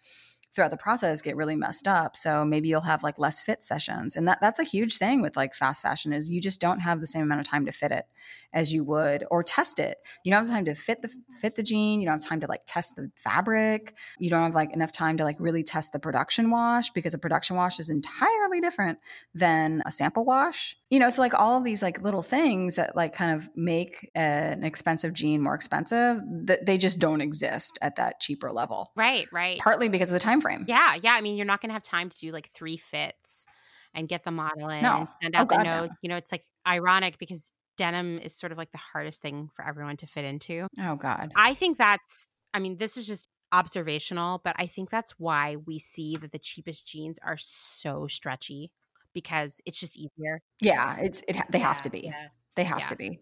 [0.55, 2.15] throughout the process get really messed up.
[2.15, 4.15] So maybe you'll have like less fit sessions.
[4.15, 7.01] And that that's a huge thing with like fast fashion is you just don't have
[7.01, 8.05] the same amount of time to fit it
[8.53, 9.97] as you would or test it.
[10.23, 12.47] You don't have time to fit the fit the jean, you don't have time to
[12.47, 13.95] like test the fabric.
[14.17, 17.17] You don't have like enough time to like really test the production wash because a
[17.17, 18.99] production wash is entirely different
[19.33, 20.77] than a sample wash.
[20.89, 24.09] You know, so like all of these like little things that like kind of make
[24.15, 28.91] an expensive jean more expensive, that they just don't exist at that cheaper level.
[28.95, 30.65] right right Partly because of the time frame.
[30.67, 33.45] yeah yeah i mean you're not going to have time to do like three fits
[33.93, 34.91] and get the model in No.
[34.97, 35.87] and send Oh, out the God, no.
[36.01, 39.67] you know it's like ironic because denim is sort of like the hardest thing for
[39.67, 41.31] everyone to fit into Oh God.
[41.35, 45.79] i think that's i mean this is just observational, but I think that's why we
[45.79, 48.71] see that the cheapest jeans are so stretchy
[49.13, 50.41] because it's just easier.
[50.61, 51.37] Yeah, it's it.
[51.51, 52.01] They have Yeah, to be.
[52.07, 52.27] yeah.
[52.55, 52.87] They have Yeah.
[52.87, 53.19] to be.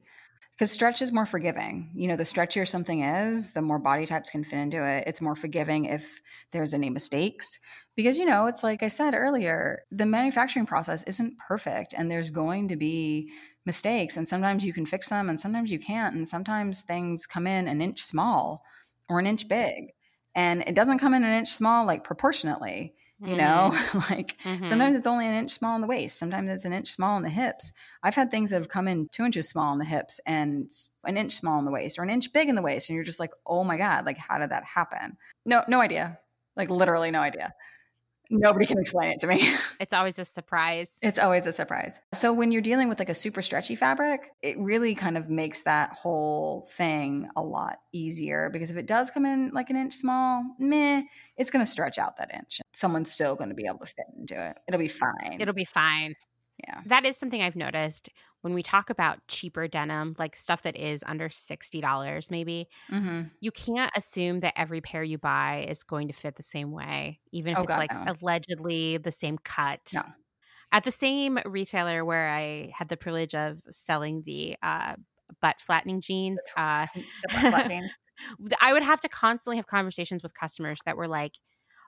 [0.55, 1.89] Because stretch is more forgiving.
[1.95, 5.05] You know, the stretchier something is, the more body types can fit into it.
[5.07, 7.59] It's more forgiving if there's any mistakes.
[7.95, 12.29] Because, you know, it's like I said earlier, the manufacturing process isn't perfect and there's
[12.29, 13.31] going to be
[13.65, 14.15] mistakes.
[14.15, 16.15] And sometimes you can fix them and sometimes you can't.
[16.15, 18.63] And sometimes things come in an inch small
[19.09, 19.93] or an inch big.
[20.35, 22.93] And it doesn't come in an inch small like proportionately,
[23.25, 23.71] you know?
[24.09, 24.65] like Mhm.
[24.65, 27.23] sometimes it's only an inch small in the waist, sometimes it's an inch small in
[27.23, 27.71] the hips.
[28.03, 30.71] I've had things that have come in two inches small in the hips and
[31.05, 32.89] an inch small in the waist or an inch big in the waist.
[32.89, 35.17] And you're just like, oh my God, like how did that happen?
[35.45, 36.19] No, no idea.
[36.55, 37.53] Like literally no idea.
[38.33, 39.47] Nobody can explain it to me.
[39.79, 40.97] it's always a surprise.
[41.01, 41.99] It's always a surprise.
[42.13, 45.63] So when you're dealing with like a super stretchy fabric, it really kind of makes
[45.63, 49.93] that whole thing a lot easier because if it does come in like an inch
[49.93, 51.03] small, meh,
[51.37, 52.59] it's going to stretch out that inch.
[52.71, 54.57] Someone's still going to be able to fit into it.
[54.67, 55.37] It'll be fine.
[55.39, 56.15] It'll be fine.
[56.67, 56.81] yeah.
[56.87, 58.09] That is something I've noticed
[58.43, 62.69] when we talk about cheaper denim, like stuff that is under $60 maybe.
[62.89, 66.71] hmm You can't assume that every pair you buy is going to fit the same
[66.71, 68.07] way, even if Oh, it's God, like no.
[68.07, 69.93] allegedly the same cut.
[69.93, 70.03] No.
[70.71, 74.95] At the same retailer where I had the privilege of selling the uh,
[75.41, 76.87] butt flattening jeans, uh,
[77.23, 77.91] The butt flattening.
[78.61, 81.37] I would have to constantly have conversations with customers that were like,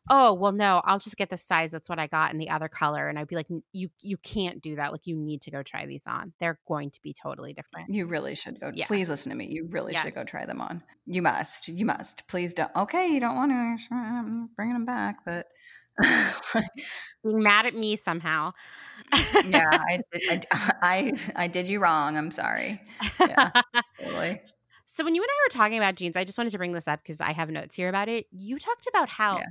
[0.10, 1.72] "Oh, well, no, I'll just get the size.
[1.72, 4.62] That's what I got in the other color." And I'd be like, "You you can't
[4.62, 4.92] do that.
[4.92, 6.34] Like, you need to go try these on.
[6.40, 8.72] They're going to be totally different." You really should go.
[8.74, 8.86] Yeah.
[8.88, 9.48] Please listen to me.
[9.50, 10.04] You really Yeah.
[10.04, 10.84] should go try them on.
[11.06, 11.68] You must.
[11.68, 12.28] You must.
[12.28, 12.72] Please don't.
[12.76, 13.96] Okay, you don't want to.
[13.96, 15.48] I'm bringing them back, but
[17.24, 18.52] Being mad at me somehow.
[19.46, 22.18] yeah, I did, I, I I did you wrong.
[22.18, 22.82] I'm sorry.
[23.20, 23.50] Yeah.
[24.02, 24.42] Totally.
[24.86, 26.88] So when you and I were talking about jeans, I just wanted to bring this
[26.88, 28.28] up because I have notes here about it.
[28.32, 29.42] You talked about how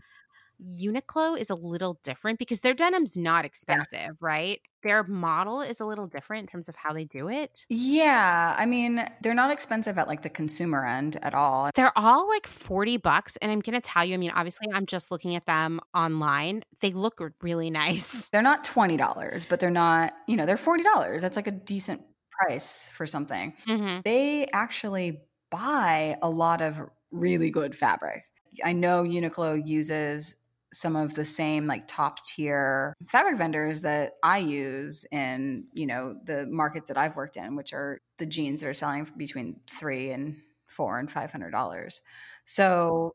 [0.64, 4.60] Uniqlo is a little different because their denim's not expensive, right?
[4.82, 7.64] Their model is a little different in terms of how they do it.
[7.68, 11.70] Yeah, I mean, they're not expensive at like the consumer end at all.
[11.74, 13.36] They're all like 40 bucks.
[13.36, 16.64] And I'm going to tell you, I mean, obviously, I'm just looking at them online.
[16.80, 18.28] They look really nice.
[18.28, 20.12] They're not twenty dollars, but they're not.
[20.26, 21.22] You know, they're forty dollars.
[21.22, 23.54] That's like a decent price for something.
[23.66, 28.24] hmm they actually buy a lot of really good fabric.
[28.64, 30.36] I know Uniqlo uses
[30.74, 36.16] some of the same like top tier fabric vendors that I use in, you know,
[36.24, 40.10] the markets that I've worked in, which are the jeans that are selling between three
[40.10, 42.02] and four and five hundred dollars.
[42.44, 43.14] So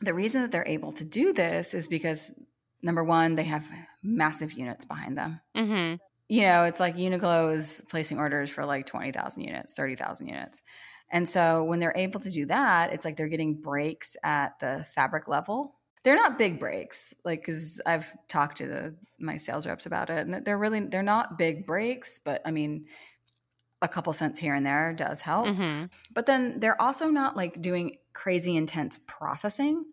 [0.00, 2.32] the reason that they're able to do this is because
[2.82, 3.64] number one, they have
[4.02, 5.94] massive units behind them hmm
[6.28, 10.62] you know, it's like Uniqlo is placing orders for like 20,000 units, 30,000 units.
[11.10, 14.84] And so when they're able to do that, it's like they're getting breaks at the
[14.92, 15.76] fabric level.
[16.06, 20.26] They're not big breaks, like because I've talked to the, my sales reps about it,
[20.26, 22.86] and they're really they're not big breaks, but I mean,
[23.82, 25.58] a couple cents here and there does help.
[25.58, 29.84] hmm But then they're also not like doing crazy intense processing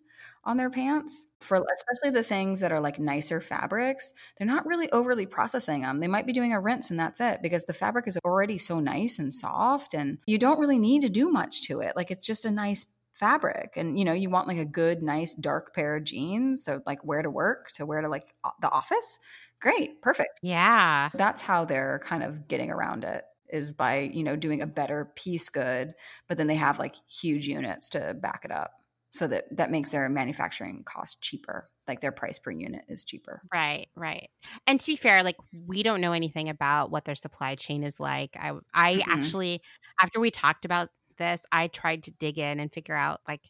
[0.45, 4.14] on their pants for especially the things that are like nicer fabrics.
[4.38, 5.99] They're not really overly processing them.
[5.99, 8.80] They might be doing a rinse and that's it because the fabric is already so
[8.80, 11.95] nice and soft and you don't really need to do much to it.
[11.95, 15.34] Like it's just a nice fabric and you know you want like a good nice
[15.36, 19.20] dark pair of jeans to like wear to work to wear to like the office
[19.59, 21.11] great perfect Yeah.
[21.14, 25.11] that's how they're kind of getting around it is by you know doing a better
[25.16, 25.93] piece good
[26.28, 29.91] but then they have like huge units to back it up so that that makes
[29.91, 34.30] their manufacturing cost cheaper like their price per unit is cheaper Right, right.
[34.66, 37.99] And to be fair, like we don't know anything about what their supply chain is
[37.99, 38.36] like.
[38.39, 39.09] I I Mm-mm.
[39.09, 39.61] actually
[40.01, 40.89] after we talked about
[41.24, 43.42] this, I tried to dig in and figure out like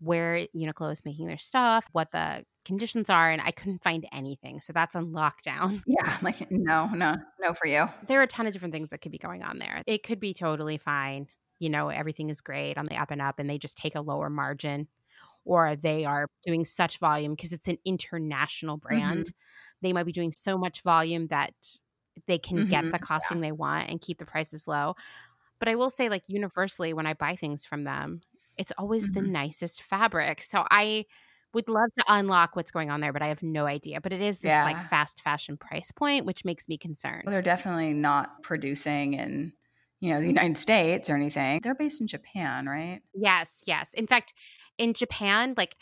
[0.00, 4.60] where Uniqlo is making their stuff, what the conditions are, and I couldn't find anything.
[4.60, 5.82] So that's on lockdown.
[5.86, 8.98] yeah like no no no for you There are a ton of different things that
[9.00, 9.82] could be going on there.
[9.86, 11.28] It could be totally fine.
[11.58, 14.00] You know, everything is great on the up and up and they just take a
[14.00, 14.88] lower margin
[15.44, 19.32] or they are doing such volume because it's an international brand.
[19.82, 21.54] They might be doing so much volume that
[22.26, 24.94] they can get Mhm, the costing they want and keep the prices low.
[25.60, 28.22] But I will say, like, universally, when I buy things from them,
[28.56, 29.26] it's always the Mhm.
[29.26, 30.42] nicest fabric.
[30.42, 31.06] So I
[31.54, 34.00] would love to unlock what's going on there, but I have no idea.
[34.00, 34.64] But it is this Yeah.
[34.64, 37.24] like fast fashion price point, which makes me concerned.
[37.24, 39.52] well, they're definitely not producing in
[40.00, 43.94] you know the united states or anything they're based in japan right Yes, yes.
[43.94, 44.34] In fact,
[44.78, 45.76] in Japan, like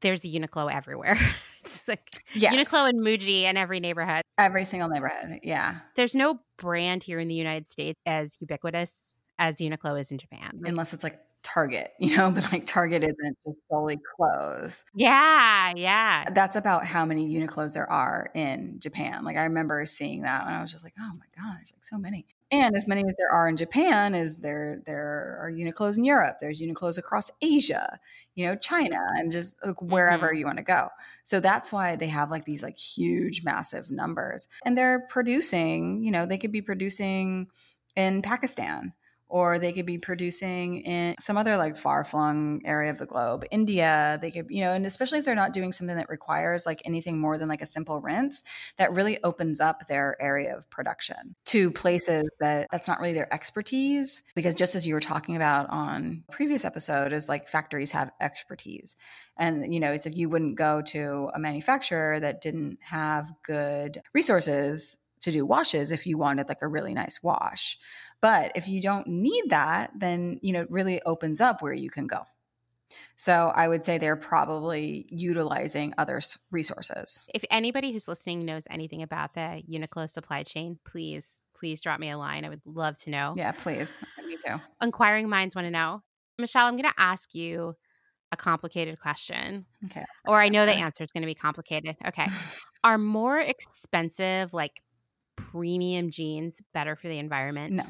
[0.00, 1.18] there's a Uniqlo everywhere.
[1.64, 4.22] it's like yes Uniqlo and Muji in every neighborhood.
[4.36, 9.58] every single neighborhood yeah There's no brand here in the United States as ubiquitous as
[9.58, 10.60] Uniqlo is in Japan.
[10.64, 14.84] Unless it's like Target, you know, but like Target isn't just solely clothes.
[14.94, 16.26] Yeah, yeah.
[16.32, 19.24] That's about how many Uniqlos there are in Japan.
[19.24, 21.82] Like I remember seeing that and I was just like, oh my God, there's like
[21.84, 22.26] so many.
[22.52, 26.36] And as many as there are in Japan, is there there are Uniqlos in Europe.
[26.40, 27.98] There's Uniqlos across Asia,
[28.34, 30.36] you know, China, and just like wherever mm-hmm.
[30.36, 30.88] you want to go.
[31.24, 34.48] So that's why they have like these like huge, massive numbers.
[34.64, 37.48] And they're producing, you know, they could be producing
[37.94, 38.94] in Pakistan
[39.32, 43.46] or they could be producing in some other like far flung area of the globe,
[43.50, 44.18] India.
[44.20, 47.18] They could, you know, and especially if they're not doing something that requires like anything
[47.18, 48.44] more than like a simple rinse,
[48.76, 53.32] that really opens up their area of production to places that that's not really their
[53.32, 54.22] expertise.
[54.34, 58.96] Because just as you were talking about on previous episode, is like factories have expertise.
[59.38, 64.02] And, you know, it's like you wouldn't go to a manufacturer that didn't have good
[64.12, 67.78] resources to do washes if you wanted like a really nice wash.
[68.22, 71.90] But if you don't need that, then, you know, it really opens up where you
[71.90, 72.24] can go.
[73.16, 76.20] So I would say they're probably utilizing other
[76.50, 77.20] resources.
[77.34, 82.10] If anybody who's listening knows anything about the Uniqlo supply chain, please, please drop me
[82.10, 82.44] a line.
[82.44, 83.34] I would love to know.
[83.36, 83.98] Yeah, please.
[84.24, 84.60] Me too.
[84.80, 86.02] Inquiring minds want to know.
[86.38, 87.74] Michelle, I'm going to ask you
[88.30, 89.66] a complicated question.
[89.86, 90.04] Okay.
[90.26, 91.96] Or I know the answer is going to be complicated.
[92.06, 92.26] Okay.
[92.84, 94.82] Are more expensive, like
[95.36, 97.74] premium jeans better for the environment?
[97.74, 97.84] No.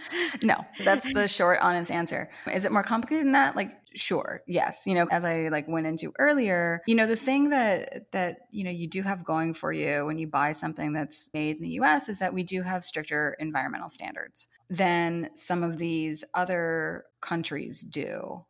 [0.42, 2.30] no, that's the short, honest answer.
[2.52, 3.56] Is it more complicated than that?
[3.56, 4.86] Like, sure, yes.
[4.86, 8.64] You know, as I like went into earlier, you know, the thing that that you
[8.64, 11.70] know you do have going for you when you buy something that's made in the
[11.70, 12.08] U.S.
[12.08, 18.44] is that we do have stricter environmental standards than some of these other countries do,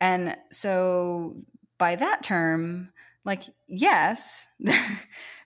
[0.00, 1.36] and so
[1.78, 2.90] by that term,
[3.24, 4.48] like, yes.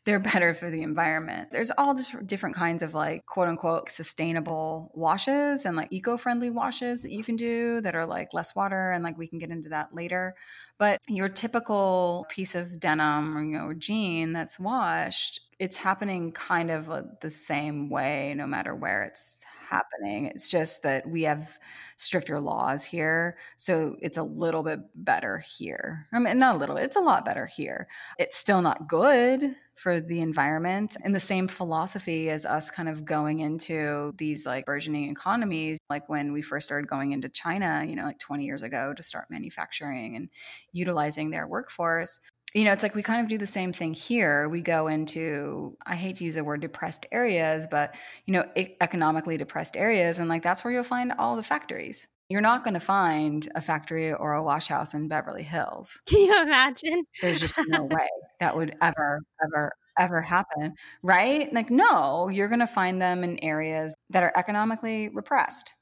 [0.05, 1.51] they're better for the environment.
[1.51, 7.03] There's all just different kinds of like quote unquote sustainable washes and like eco-friendly washes
[7.03, 9.69] that you can do that are like less water and like we can get into
[9.69, 10.35] that later.
[10.79, 16.73] But your typical piece of denim or you know jean that's washed, it's happening kind
[16.73, 19.41] of uh, the same way no matter where it's
[19.71, 20.27] happening.
[20.27, 21.59] It's just that we have
[21.97, 23.37] stricter laws here.
[23.57, 26.09] So it's a little bit better here.
[26.13, 27.87] I mean, not a little, bit, it's a lot better here.
[28.19, 33.05] It's still not good for the environment and the same philosophy as us kind of
[33.05, 37.97] going into these like burgeoning economies like when we first started going into china you
[37.97, 40.29] know like 20 years ago to start manufacturing and
[40.73, 42.21] utilizing their workforce
[42.55, 44.47] you know, it's like we kind of do the same thing here.
[44.49, 47.95] We go into, I hate to use the word depressed areas, but,
[48.27, 48.45] you know,
[48.83, 50.19] economically depressed areas.
[50.19, 52.09] And like that's where you'll find all the factories.
[52.29, 56.01] You're not going to find a factory or a wash house in Beverly Hills.
[56.07, 57.05] Can you imagine?
[57.21, 58.09] There's just no way
[58.41, 60.75] that would ever, ever, ever happen.
[61.03, 61.53] Right?
[61.53, 65.75] Like, no, you're going to find them in areas that are economically repressed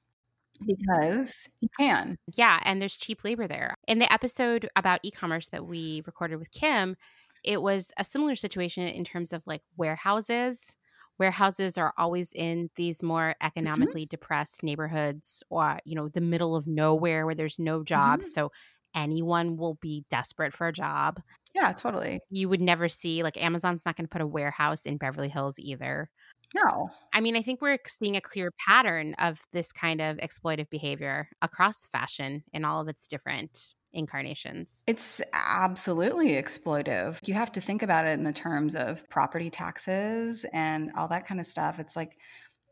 [0.67, 2.17] because you can.
[2.35, 3.75] Yeah, and there's cheap labor there.
[3.87, 6.97] In the episode about e-commerce that we recorded with Kim,
[7.45, 10.77] it was a similar situation in terms of like warehouses.
[11.21, 13.47] Warehouses are always in these more mm-hmm.
[13.47, 14.11] economically mm-hmm.
[14.11, 18.27] depressed neighborhoods or, you know, the middle of nowhere where there's no jobs.
[18.27, 18.33] Mm-hmm.
[18.33, 18.53] So
[18.95, 21.21] anyone will be desperate for a job.
[21.55, 22.21] Yeah, totally.
[22.31, 25.59] You would never see like Amazon's not going to put a warehouse in Beverly Hills
[25.59, 26.09] either.
[26.55, 26.91] No.
[27.13, 31.29] I mean, I think we're seeing a clear pattern of this kind of exploitive behavior
[31.43, 34.83] across fashion in all of its different incarnations.
[34.87, 37.27] It's absolutely exploitive.
[37.27, 41.27] You have to think about it in the terms of property taxes and all that
[41.27, 41.79] kind of stuff.
[41.79, 42.19] It's like,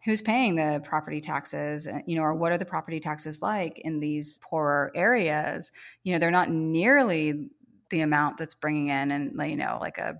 [0.04, 3.80] who's paying the property taxes eh, you know or what are the property taxes like
[3.80, 5.72] in these poorer areas
[6.04, 7.48] you know they're not nearly
[7.90, 10.16] the amount that's bringing in and you know like a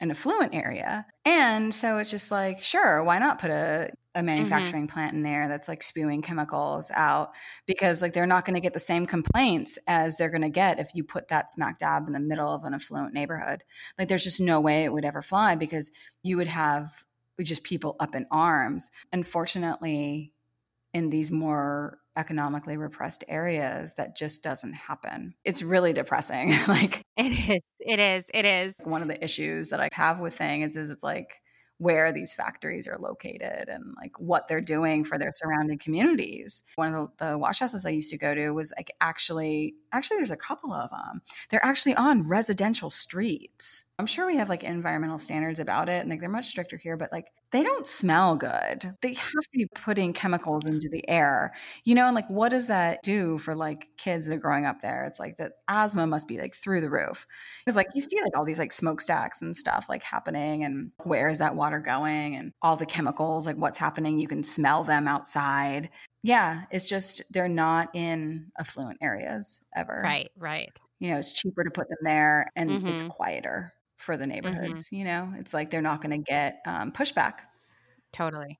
[0.00, 1.06] an affluent area.
[1.24, 4.26] And so it's just like, sure, why not put a, a mm-hmm.
[4.26, 4.94] manufacturing mm-hmm.
[4.94, 7.30] plant in there that's like spewing chemicals out?
[7.66, 10.80] Because like they're not going to get the same complaints as they're going to get
[10.80, 13.62] if you put that smack dab in the middle of an affluent neighborhood.
[13.98, 15.90] Like there's just no way it would ever fly because
[16.22, 17.04] you would have
[17.40, 18.90] just people up in arms.
[19.12, 20.32] Unfortunately,
[20.92, 25.34] in these more economically repressed areas that just doesn't happen.
[25.44, 26.54] It's really depressing.
[26.68, 27.60] like it is.
[27.84, 28.24] It is.
[28.32, 28.76] It is.
[28.84, 31.40] One of the issues that I have with things is it's like
[31.78, 36.62] where these factories are located and like what they're doing for their surrounding communities.
[36.76, 40.18] One of the, the wash houses I used to go to was like actually actually
[40.18, 41.20] there's a couple of them.
[41.50, 43.86] They're actually on residential streets.
[43.98, 46.96] I'm sure we have like environmental standards about it and like they're much stricter here,
[46.96, 48.96] but like they don't smell good.
[49.00, 52.66] They have to be putting chemicals into the air, you know, and like what does
[52.66, 55.06] that do for like kids that are growing up there?
[55.06, 57.26] It's like the asthma must be like through the roof.
[57.64, 61.28] Because like you see like all these like smokestacks and stuff like happening, and where
[61.30, 64.18] is that water going and all the chemicals, like what's happening?
[64.18, 65.90] You can smell them outside
[66.22, 70.02] Yeah, it's just they're not in affluent areas ever.
[70.02, 70.70] Right, right.
[71.00, 72.88] You know, it's cheaper to put them there and Mhm.
[72.88, 73.72] it's quieter
[74.04, 74.32] for the Mm-hmm.
[74.32, 74.92] neighborhoods.
[74.92, 77.40] You know, it's like they're not going to get um, pushback
[78.12, 78.58] Totally.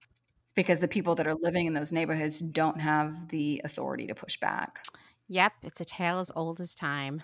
[0.55, 4.37] because the people that are living in those neighborhoods don't have the authority to push
[4.39, 4.85] back.
[5.29, 7.23] Yep, it's a tale as old as time.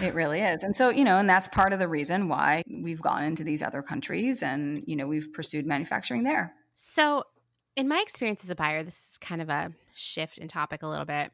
[0.00, 0.62] It really is.
[0.62, 3.62] And so, you know, and that's part of the reason why we've gone into these
[3.64, 6.54] other countries and, you know, we've pursued manufacturing there.
[6.74, 7.24] So,
[7.74, 10.86] in my experience as a buyer, this is kind of a shift in topic a
[10.86, 11.32] little bit.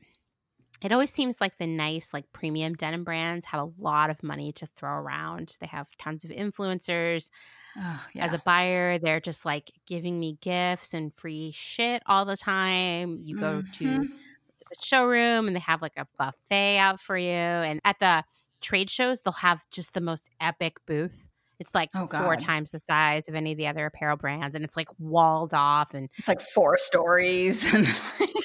[0.83, 4.53] It always seems like the nice, like premium denim brands have a lot of money
[4.53, 5.57] to throw around.
[5.61, 7.31] They have tons of influencers.
[7.77, 8.25] Oh, yeah.
[8.25, 13.21] As a buyer, they're just like giving me gifts and free shit all the time.
[13.23, 14.09] You go to Mhm.
[14.71, 17.31] the showroom and they have like a buffet out for you.
[17.31, 18.25] And at the
[18.61, 21.29] trade shows, they'll have just the most epic booth.
[21.59, 24.65] It's like Oh, four times the size of any of the other apparel brands, and
[24.65, 25.95] it's like walled off.
[25.95, 27.87] And It's like four stories and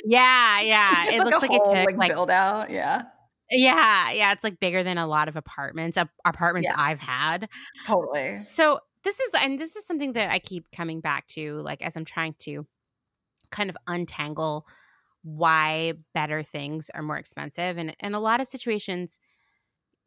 [0.05, 2.69] yeah, yeah, it's it like looks a like whole it took like, like build out.
[2.69, 3.03] Yeah.
[3.51, 4.31] yeah, yeah.
[4.31, 6.81] It's like bigger than a lot of apartments, ap- apartments Yeah.
[6.81, 7.47] I've had.
[7.85, 8.43] Totally.
[8.43, 11.95] So this is, and this is something that I keep coming back to, like as
[11.95, 12.65] I'm trying to
[13.51, 14.65] kind of untangle
[15.23, 19.19] why better things are more expensive, and in a lot of situations,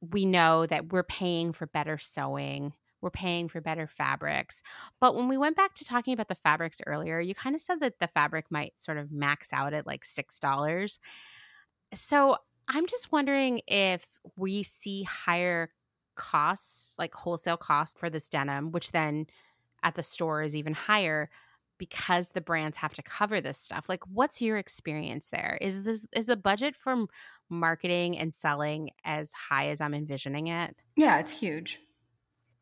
[0.01, 2.73] we know that we're paying for better sewing.
[3.01, 4.63] We're paying for better fabrics.
[5.01, 7.81] But when we went back to talking about the fabrics earlier, you kind of said
[7.81, 10.99] that the fabric might sort of max out at like $6.
[11.95, 12.37] So
[12.69, 15.71] I'm just wondering if we see higher
[16.17, 19.27] costs, like wholesale costs for this denim, which then
[19.83, 21.31] at the store is even higher
[21.79, 23.87] because the brands have to cover this stuff.
[23.89, 25.59] Like what's your experience there?
[25.61, 27.05] Is this is the budget for
[27.49, 30.75] marketing and selling as high as I'm envisioning it?
[30.97, 31.81] Yeah, it's huge.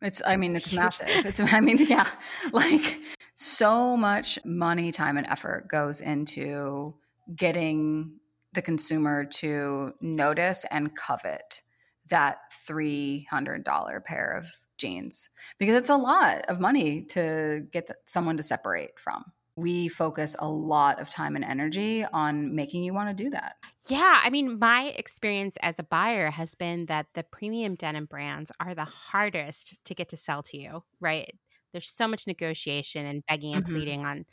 [0.02, 1.26] It's I mean, It's massive.
[1.26, 2.06] It's I mean, yeah.
[2.52, 3.00] Like
[3.34, 6.94] so much money, time and effort goes into
[7.34, 8.18] getting
[8.52, 11.62] the consumer to notice and covet
[12.10, 12.38] that
[12.68, 18.98] $300 pair of jeans because it's a lot of money to get someone to separate
[18.98, 19.24] from.
[19.56, 23.56] We focus a lot of time and energy on making you want to do that.
[23.88, 28.50] Yeah, I mean, my experience as a buyer has been that the premium denim brands
[28.60, 31.30] are the hardest to get to sell to you, right?
[31.72, 33.64] There's so much negotiation and begging and Mhm.
[33.66, 34.24] pleading on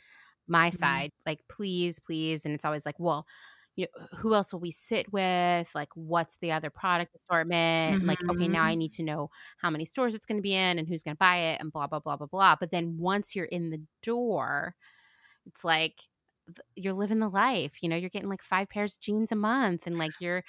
[0.48, 0.70] my Mhm.
[0.70, 2.44] side, like, please, please.
[2.46, 3.26] And it's always like, well,
[3.76, 5.74] you know, who else will we sit with?
[5.74, 8.00] Like, what's the other product assortment?
[8.06, 8.76] Like, okay, now I Mhm.
[8.76, 11.18] need to know how many stores it's going to be in and who's going to
[11.18, 12.56] buy it and blah, blah, blah, blah, blah.
[12.60, 14.76] But then once you're in the door,
[15.46, 16.00] it's like,
[16.74, 17.72] you're living the life.
[17.82, 20.42] You know, you're getting like five pairs of jeans a month, and like you're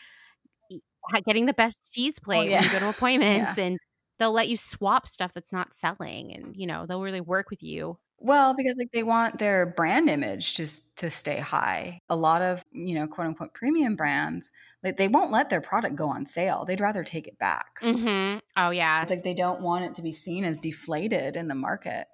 [1.26, 2.90] getting the best cheese plate when you go to yeah.
[2.90, 3.78] appointments, and
[4.20, 7.64] they'll let you swap stuff that's not selling, and you know they'll really work with
[7.64, 7.98] you.
[8.20, 10.66] Well, because like they want their brand image to
[10.98, 12.00] to stay high.
[12.10, 15.96] A lot of you know quote unquote premium brands, like they won't let their product
[15.96, 16.64] go on sale.
[16.66, 17.80] They'd rather take it back.
[17.82, 18.40] Mm-hmm.
[18.56, 21.56] Oh yeah, It's like they don't want it to be seen as deflated in the
[21.56, 22.08] market,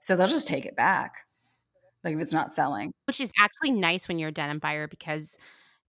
[0.00, 1.24] so they'll just take it back.
[2.04, 2.92] Like if it's not selling.
[3.06, 5.36] which is actually nice when you're a denim buyer because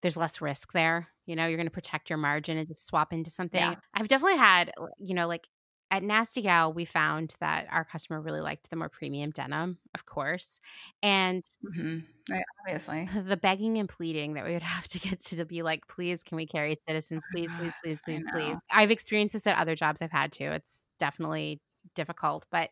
[0.01, 1.07] there's less risk there.
[1.25, 3.59] You know, you're going to protect your margin and just swap into something.
[3.61, 3.75] Yeah.
[3.93, 5.47] I've definitely had, you know, like
[5.89, 10.05] at Nasty Gal, we found that our customer really liked the more premium denim, of
[10.05, 10.59] course,
[11.01, 11.43] and
[11.75, 11.99] hmm
[12.29, 13.07] Right, obviously.
[13.27, 16.23] the begging and pleading that we would have to get to to be like, please,
[16.23, 17.25] can we carry citizens?
[17.31, 18.57] Please, please, please, please, please.
[18.71, 20.51] I've experienced this at other jobs I've had too.
[20.51, 21.61] It's definitely
[21.95, 22.69] difficult, but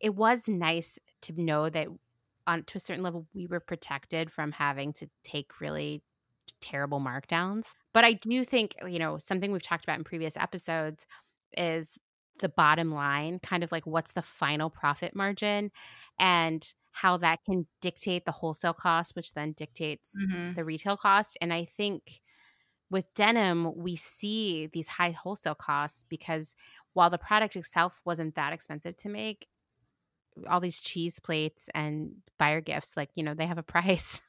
[0.00, 1.88] it was nice to know that
[2.46, 6.02] on to a certain level we were protected from having to take really
[6.60, 7.74] terrible markdowns.
[7.92, 11.06] But I do think, you know, something we've talked about in previous episodes
[11.56, 11.98] is
[12.40, 15.70] the bottom line, kind of like what's the final profit margin
[16.18, 20.56] and how that can dictate the wholesale cost, which then dictates Mhm.
[20.56, 21.38] the retail cost.
[21.40, 22.20] And I think
[22.90, 26.54] with denim, we see these high wholesale costs because
[26.92, 29.48] while the product itself wasn't that expensive to make,
[30.48, 34.20] all these cheese plates and buyer gifts, like, you know, they have a price.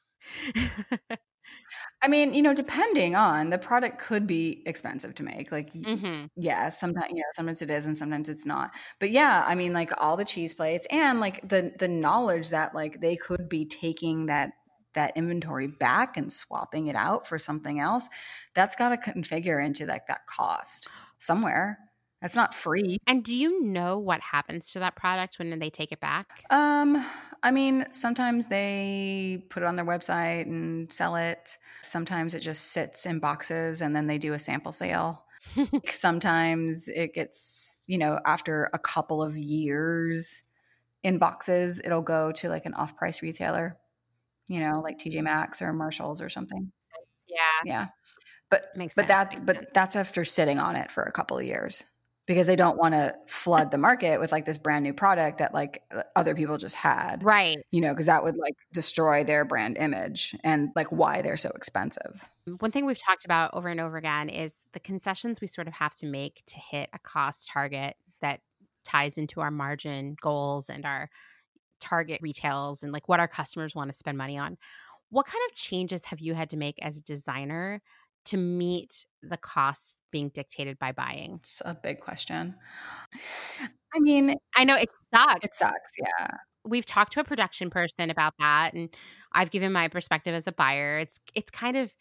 [2.02, 5.52] I mean, you know, depending on the product, could be expensive to make.
[5.52, 8.72] Like, y- hmm yeah, sometimes you know, sometimes it is, and sometimes it's not.
[9.00, 12.74] But yeah, I mean, like all the cheese plates and like the the knowledge that
[12.76, 14.54] like they could be taking that
[14.94, 18.10] that inventory back and swapping it out for something else.
[18.56, 20.88] That's got to configure into like that cost
[21.20, 21.80] somewhere.
[22.24, 22.98] That's not free.
[23.06, 26.44] And do you know what happens to that product when they take it back?
[26.50, 27.06] Um,
[27.44, 31.60] I mean, sometimes they put it on their website and sell it.
[31.82, 35.26] Sometimes it just sits in boxes and then they do a sample sale.
[35.92, 40.42] Sometimes it gets, you know, after a couple of years
[41.04, 43.78] in boxes, it'll go to like an off price retailer
[44.50, 46.72] you know, like TJ Maxx or Marshalls or something.
[47.28, 47.38] Yeah.
[47.66, 47.88] Yeah.
[48.50, 49.68] But Makes but sense, that makes but sense.
[49.74, 51.86] that's after sitting on it for a couple of years
[52.26, 55.54] because they don't want to flood the market with like this brand new product that
[55.54, 55.84] like
[56.16, 57.22] other people just had.
[57.22, 57.58] Right.
[57.72, 61.52] You know, because that would like destroy their brand image and like why they're so
[61.56, 62.30] expensive.
[62.60, 65.74] One thing we've talked about over and over again is the concessions we sort of
[65.74, 68.40] have to make to hit a cost target that
[68.86, 71.10] ties into our margin goals and our
[71.82, 74.58] target retails and like what our customers want to spend money on.
[75.10, 77.82] What kind of changes have you had to make as a designer
[78.26, 81.40] to meet the costs being dictated by buying?
[81.42, 82.56] It's a big question.
[83.94, 85.46] I mean, I know it sucks.
[85.46, 85.92] it sucks.
[86.00, 86.28] Yeah.
[86.66, 88.90] We've talked to a production person about that and
[89.34, 91.00] I've given my perspective as a buyer.
[91.00, 91.94] It's it's kind of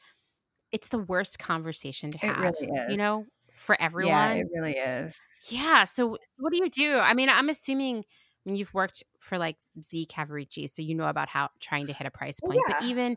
[0.71, 2.39] it's the worst conversation to It have.
[2.39, 2.91] really is.
[2.91, 4.13] You know, for everyone.
[4.13, 5.21] Yeah, it really is.
[5.49, 5.85] Yeah.
[5.85, 6.97] So what do you do?
[6.97, 11.07] I mean, I'm assuming I mean, you've worked for like Z Cavaricci, so you know
[11.07, 12.61] about how trying to hit a price point.
[12.67, 13.17] But even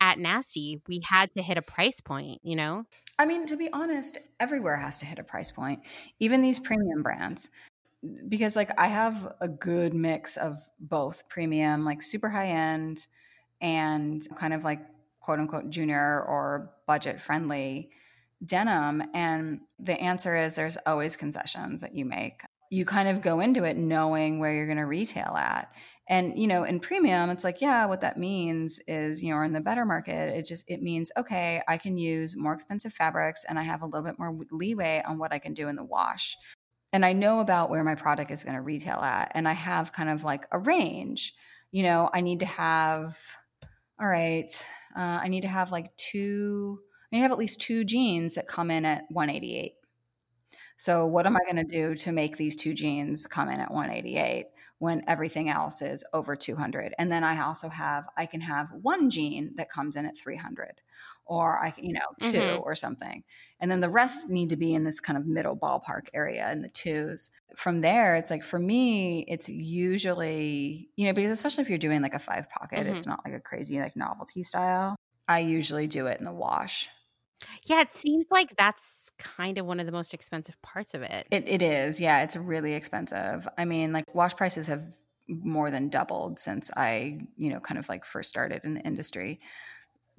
[0.00, 2.84] at Nasty, we had to hit a price point, you know?
[3.18, 5.80] I mean, to be honest, everywhere has to hit a price point,
[6.20, 7.50] even these premium brands.
[8.28, 13.06] Because, like, I have a good mix of both premium, like super high end,
[13.60, 14.80] and kind of like
[15.20, 17.90] quote unquote junior or budget friendly
[18.44, 19.02] denim.
[19.14, 22.42] And the answer is there's always concessions that you make.
[22.70, 25.72] You kind of go into it knowing where you're going to retail at.
[26.08, 29.44] And, you know, in premium, it's like, yeah, what that means is, you know, or
[29.44, 33.44] in the better market, it just, it means, okay, I can use more expensive fabrics
[33.48, 35.84] and I have a little bit more leeway on what I can do in the
[35.84, 36.36] wash.
[36.92, 39.32] And I know about where my product is going to retail at.
[39.34, 41.34] And I have kind of like a range.
[41.72, 43.18] You know, I need to have,
[44.00, 44.50] all right,
[44.96, 46.78] uh, I need to have like two,
[47.12, 49.72] I need to have at least two jeans that come in at 188.
[50.76, 53.72] So what am I going to do to make these two jeans come in at
[53.72, 54.46] 188
[54.78, 56.94] when everything else is over 200?
[56.98, 60.80] And then I also have I can have one jean that comes in at 300
[61.24, 62.62] or I can, you know, 2 Mhm.
[62.64, 63.24] or something.
[63.60, 66.62] And then the rest need to be in this kind of middle ballpark area in
[66.62, 67.30] the twos.
[67.56, 72.02] From there, it's like for me, it's usually, you know, because especially if you're doing
[72.02, 74.96] like a five pocket, it's not like a crazy like novelty style.
[75.28, 76.88] I usually do it in the wash.
[77.64, 81.26] Yeah, it seems like that's kind of one of the most expensive parts of it.
[81.30, 82.00] It, it is.
[82.00, 83.48] Yeah, it's really expensive.
[83.58, 84.82] I mean, like wash prices have
[85.28, 89.40] more than doubled since I, you know, kind of like first started in the industry.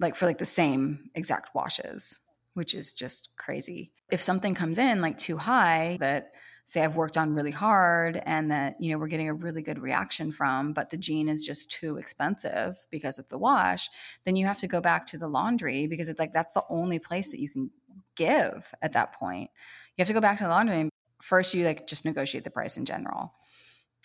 [0.00, 2.20] Like for like the same exact washes,
[2.54, 3.92] which is just crazy.
[4.10, 6.32] If something comes in like too high that
[6.68, 9.78] say I've worked on really hard and that, you know, we're getting a really good
[9.78, 13.88] reaction from, but the jean is just too expensive because of the wash,
[14.24, 16.98] then you have to go back to the laundry because it's like that's the only
[16.98, 17.70] place that you can
[18.16, 19.50] give at that point.
[19.96, 20.90] You have to go back to the laundry and
[21.22, 23.32] first you like just negotiate the price in general.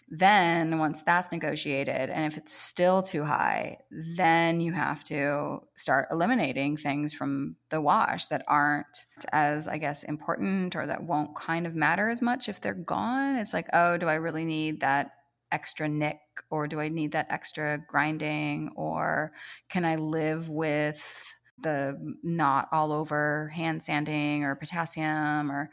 [0.10, 6.08] Then once that's negotiated and if it's still too high, then you have to start
[6.12, 11.66] eliminating things from the wash that aren't as I guess important or that won't kind
[11.66, 13.36] of matter as much if they're gone.
[13.38, 15.12] It's like, "Oh, do I really need that
[15.52, 19.32] extra nick or do I need that extra grinding or
[19.70, 25.70] can I live with the not all over hand sanding or potassium or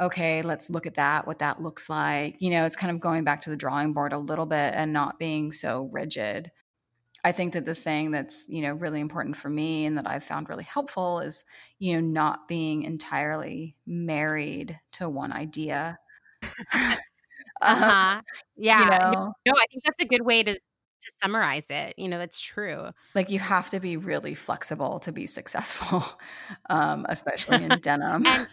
[0.00, 2.36] okay, let's look at that, what that looks like.
[2.40, 4.92] You know, it's kind of going back to the drawing board a little bit and
[4.92, 6.50] not being so rigid.
[7.24, 10.24] I think that the thing that's, you know, really important for me and that I've
[10.24, 11.44] found really helpful is,
[11.78, 15.98] you know, not being entirely married to one idea.
[17.62, 18.22] Um, huh.
[18.56, 18.84] Yeah.
[19.10, 21.94] you No, know, no, I think that's a good way to to summarize it.
[21.98, 22.90] You know, that's true.
[23.14, 26.02] like you have to be really flexible to be successful,
[26.70, 28.26] um, especially in denim.
[28.26, 28.46] And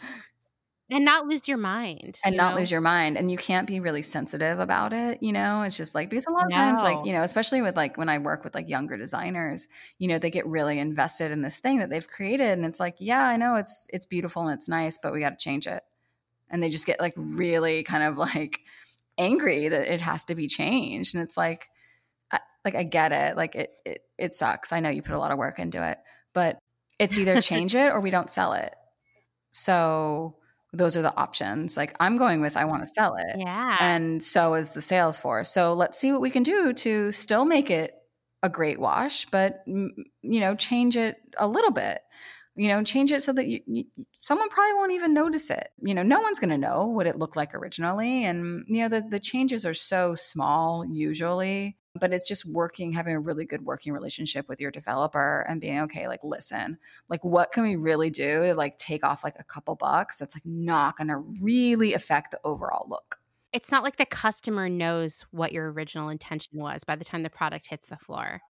[0.91, 2.19] and not lose your mind.
[2.23, 2.59] and you not know?
[2.59, 5.93] lose your mind and you can't be really sensitive about it you know it's just
[5.95, 8.43] like because a lot of times like you know especially with like when i work
[8.43, 9.67] with like younger designers
[9.97, 12.95] you know they get really invested in this thing that they've created and it's like
[12.99, 15.83] yeah i know it's it's beautiful and it's nice but we got to change it
[16.49, 18.61] and they just get like really kind of like
[19.17, 21.67] angry that it has to be changed and it's like
[22.31, 25.19] I, like i get it like it, it it sucks i know you put a
[25.19, 25.97] lot of work into it
[26.33, 26.57] but
[26.97, 28.73] it's either change it or we don't sell it
[29.49, 30.35] so
[30.73, 31.75] those are the options.
[31.77, 33.37] Like i'm going with i want to sell it.
[33.37, 33.77] Yeah.
[33.79, 35.51] and so is the sales force.
[35.51, 37.95] So let's see what we can do to still make it
[38.41, 39.91] a great wash but you
[40.21, 41.99] know change it a little bit.
[42.55, 43.85] You know change it so that you, you
[44.19, 45.69] someone probably won't even notice it.
[45.81, 48.89] You know no one's going to know what it looked like originally and you know
[48.89, 53.65] the, the changes are so small usually but it's just working having a really good
[53.65, 56.77] working relationship with your developer and being okay like listen
[57.09, 60.35] like what can we really do to like take off like a couple bucks that's
[60.35, 63.19] like not going to really affect the overall look
[63.51, 67.29] it's not like the customer knows what your original intention was by the time the
[67.29, 68.41] product hits the floor.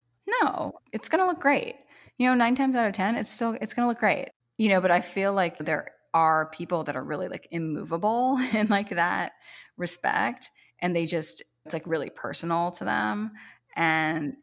[0.43, 1.77] No, it's going to look great.
[2.19, 4.31] You know, 9 times out of 10 it's still it's going to look great.
[4.57, 8.67] You know, but I feel like there are people that are really like immovable in
[8.69, 9.33] like that
[9.77, 13.33] respect and they just it's like really personal to them
[13.77, 14.37] and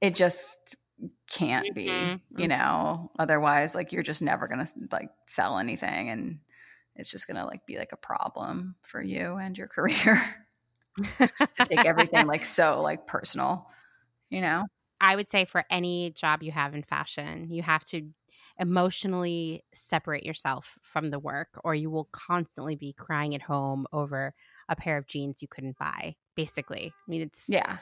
[0.00, 0.76] it just
[1.30, 2.40] can't be mm-hmm.
[2.40, 2.58] you mm-hmm.
[2.58, 6.40] know otherwise like you're just never gonna like sell anything and
[6.96, 10.20] it's just gonna like be like a problem for you and your career
[11.16, 13.68] to take everything like so like personal
[14.28, 14.64] you know
[15.00, 18.02] i would say for any job you have in fashion you have to
[18.58, 24.34] emotionally separate yourself from the work or you will constantly be crying at home over
[24.68, 27.78] a pair of jeans you couldn't buy basically i mean it's yeah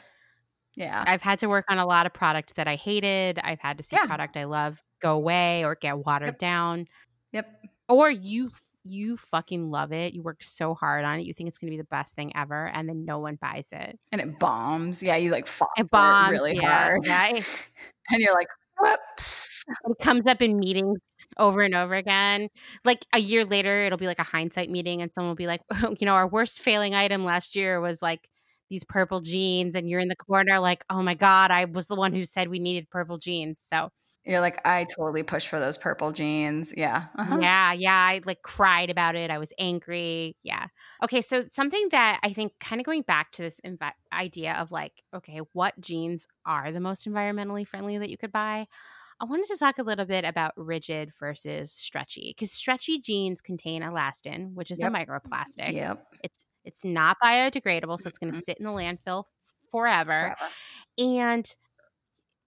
[0.74, 1.04] yeah.
[1.06, 3.38] I've had to work on a lot of product that I hated.
[3.42, 4.06] I've had to see yeah.
[4.06, 6.38] product I love go away or get watered yep.
[6.38, 6.86] down.
[7.32, 7.46] Yep.
[7.88, 8.50] Or you
[8.84, 10.12] you fucking love it.
[10.12, 11.26] You worked so hard on it.
[11.26, 13.68] You think it's going to be the best thing ever and then no one buys
[13.72, 13.98] it.
[14.10, 15.02] And it bombs.
[15.02, 17.06] Yeah, you like fought it bombs it really yeah, hard.
[17.06, 17.26] Yeah.
[18.10, 18.48] and you're like,
[18.80, 20.98] "Whoops." It comes up in meetings
[21.38, 22.48] over and over again.
[22.84, 25.60] Like a year later, it'll be like a hindsight meeting, and someone will be like,
[26.00, 28.28] you know, our worst failing item last year was like
[28.72, 31.94] these purple jeans and you're in the corner like, "Oh my god, I was the
[31.94, 33.90] one who said we needed purple jeans." So
[34.24, 36.72] you're like, I totally pushed for those purple jeans.
[36.76, 37.06] Yeah.
[37.18, 37.38] Uh-huh.
[37.40, 37.72] Yeah.
[37.72, 37.94] Yeah.
[37.94, 39.30] I like cried about it.
[39.30, 40.36] I was angry.
[40.42, 40.68] Yeah.
[41.02, 41.20] Okay.
[41.20, 45.02] So, something that I think kind of going back to this inv- idea of like,
[45.14, 48.66] okay, what jeans are the most environmentally friendly that you could buy?
[49.20, 53.82] I wanted to talk a little bit about rigid versus stretchy because stretchy jeans contain
[53.82, 54.92] elastane, which is yep.
[54.92, 55.72] a microplastic.
[55.72, 56.06] Yep.
[56.24, 58.44] It's it's not biodegradable, so it's going to mm-hmm.
[58.44, 59.24] sit in the landfill
[59.70, 60.36] forever.
[60.36, 60.52] forever.
[60.98, 61.54] And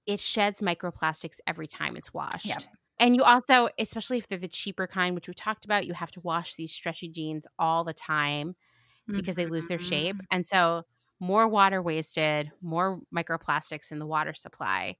[0.05, 2.45] it sheds microplastics every time it's washed.
[2.45, 2.63] Yep.
[2.99, 6.11] And you also, especially if they're the cheaper kind, which we talked about, you have
[6.11, 8.55] to wash these stretchy jeans all the time
[9.07, 9.43] because mm-hmm.
[9.43, 10.15] they lose their shape.
[10.15, 10.25] Mm-hmm.
[10.31, 10.83] And so
[11.19, 14.95] more water wasted, more microplastics in the water supply.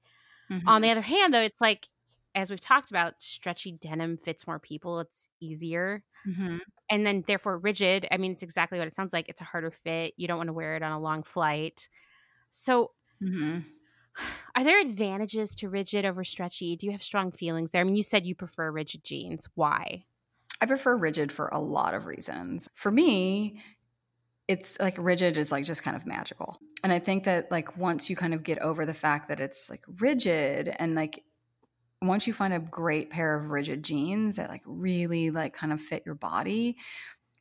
[0.50, 0.68] Mm-hmm.
[0.68, 1.88] On the other hand, though, it's like
[2.36, 5.00] as we've talked about, stretchy denim fits more people.
[5.00, 6.04] It's easier.
[6.28, 6.58] Mm-hmm.
[6.90, 8.06] And then, therefore, rigid.
[8.12, 9.28] I mean, it's exactly what it sounds like.
[9.28, 10.12] It's a harder fit.
[10.18, 11.88] You don't want to wear it on a long flight.
[12.50, 13.60] So, mm-hmm.
[14.54, 16.76] are there advantages to rigid over stretchy?
[16.76, 17.80] Do you have strong feelings there?
[17.80, 19.48] I mean, you said you prefer rigid jeans.
[19.54, 20.04] Why?
[20.60, 22.68] I prefer rigid for a lot of reasons.
[22.74, 23.62] For me,
[24.46, 26.58] it's like rigid is like just kind of magical.
[26.84, 29.68] And I think that like once you kind of get over the fact that it's
[29.68, 31.24] like rigid and like
[32.02, 35.80] once you find a great pair of rigid jeans that like really like kind of
[35.80, 36.76] fit your body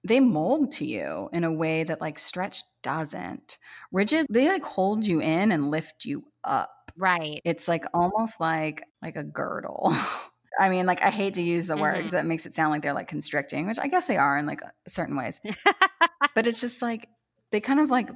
[0.03, 3.57] they mold to you in a way that like stretch doesn't
[3.91, 8.83] rigid they like hold you in and lift you up right it's like almost like
[9.01, 9.95] like a girdle
[10.57, 11.81] I mean, like I hate to use the mm-hmm.
[11.81, 14.45] words that makes it sound like they're like constricting, which I guess they are in
[14.45, 15.41] like certain ways.
[16.35, 17.09] but it's just like
[17.51, 18.09] they kind of like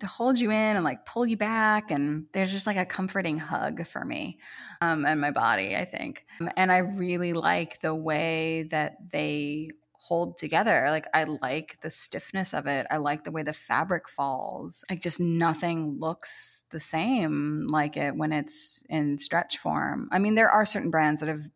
[0.00, 3.38] to hold you in and like pull you back and there's just like a comforting
[3.38, 4.38] hug for me
[4.80, 6.26] um, and my body i think.
[6.56, 9.68] And i really like the way that they
[10.08, 10.86] hold together.
[10.90, 12.86] Like i like the stiffness of it.
[12.90, 14.84] I like the way the fabric falls.
[14.88, 20.08] Like just nothing looks the same like it when it's in stretch form.
[20.10, 21.48] I mean there are certain brands that have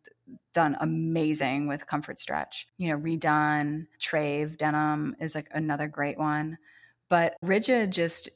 [0.53, 2.67] done amazing with comfort stretch.
[2.77, 6.57] You know redone trave denim is like another great one
[7.09, 8.29] but rigid just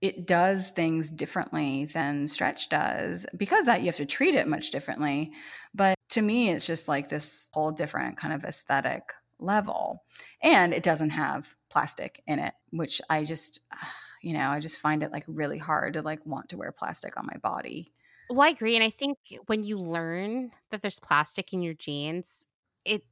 [0.00, 3.26] it does things differently than stretch does.
[3.36, 5.32] Because that you have to treat it much differently.
[5.74, 9.02] But to me, it's just like this whole different kind of aesthetic
[9.38, 10.02] level.
[10.42, 13.60] And it doesn't have plastic in it, which I just,
[14.22, 17.16] you know, I just find it like really hard to like want to wear plastic
[17.18, 17.92] on my body.
[18.30, 18.76] Well, I agree.
[18.76, 22.46] And I think when you learn that there's plastic in your jeans,
[22.84, 23.02] it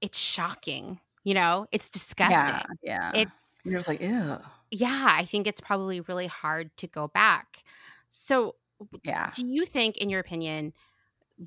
[0.00, 1.00] it's shocking.
[1.24, 2.76] You know, it's disgusting.
[2.82, 3.10] Yeah.
[3.12, 3.12] yeah.
[3.14, 4.38] It's you're just like, ew.
[4.70, 7.62] Yeah, I think it's probably really hard to go back.
[8.10, 8.56] So,
[9.04, 9.30] yeah.
[9.34, 10.72] Do you think, in your opinion,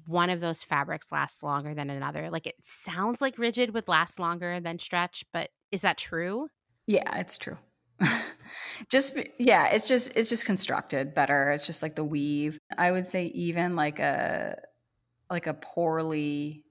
[0.05, 2.29] one of those fabrics lasts longer than another?
[2.29, 6.49] Like it sounds like rigid would last longer than stretch, but is that true?
[6.87, 7.57] Yeah, it's true.
[8.89, 11.51] just yeah, it's just it's just constructed better.
[11.51, 12.57] It's just like the weave.
[12.77, 14.59] I would say even like a
[15.29, 16.63] like a poorly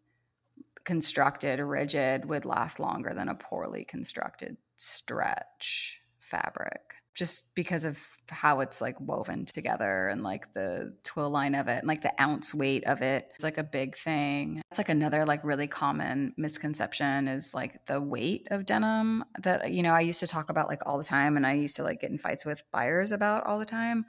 [0.84, 8.60] constructed rigid would last longer than a poorly constructed stretch fabric just because of how
[8.60, 12.54] it's like woven together and like the twill line of it and like the ounce
[12.54, 14.62] weight of it it is like a big thing.
[14.70, 19.66] It's like another like really common misconception is like the weight of denim that uh,
[19.66, 21.82] you know I used to talk about like all the time and I used to
[21.82, 24.04] like get in fights with buyers about all the time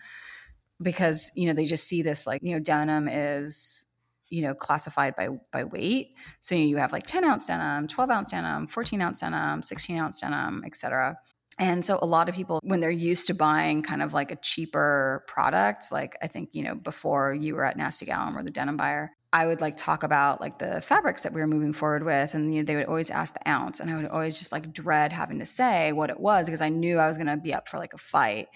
[0.82, 3.86] because you know they just see this like you know denim is
[4.30, 8.32] you know classified by by weight so you have like 10 ounce denim 12 ounce
[8.32, 11.17] denim 14 ounce denim 16 ounce denim etc
[11.59, 14.38] And so a lot of people, when they're used to buying kind of like a
[14.38, 18.49] cheaper product, like I think, you know, before you were at Nasty Gal or the
[18.49, 22.03] denim buyer, I would like talk about like the fabrics that we were moving forward
[22.03, 22.34] with.
[22.34, 23.82] And you know, they would always ask the ounce.
[23.82, 26.69] And I would always just like dread having to say what it was because I
[26.69, 28.47] knew I was going to be up for like a fight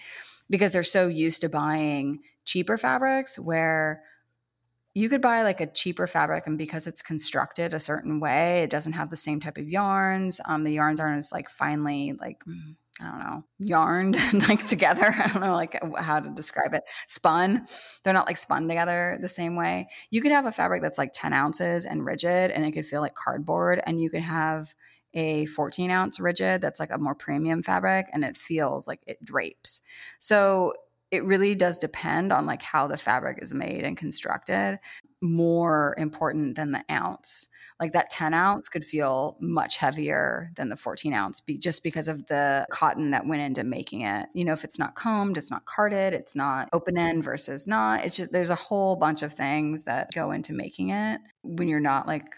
[0.48, 4.02] because they're so used to buying cheaper fabrics where
[4.94, 8.70] you could buy like a cheaper fabric and because it's constructed a certain way it
[8.70, 12.42] doesn't have the same type of yarns um, the yarns aren't as like finely like
[13.00, 14.16] i don't know yarned
[14.48, 15.14] like together.
[15.16, 16.84] I don't know like how to describe it.
[17.06, 17.66] Spun.
[18.02, 19.88] They're not like spun together the same way.
[20.10, 23.00] You could have a fabric that's like 10 ounces and rigid and it could feel
[23.00, 24.74] like cardboard and you could have
[25.14, 29.24] a 14 ounce rigid that's like a more premium fabric and it feels like it
[29.24, 29.80] drapes.
[30.18, 30.74] So
[31.14, 34.78] it really does depend on like how the fabric is made and constructed
[35.20, 37.48] more important than the ounce.
[37.80, 42.08] Like that 10 ounce could feel much heavier than the 14 ounce be, just because
[42.08, 44.26] of the cotton that went into making it.
[44.34, 48.04] You know if it's not combed it's not carded it's not open end versus not.
[48.04, 51.20] It's just there's a whole bunch of things that go into making it.
[51.42, 52.34] When you're not like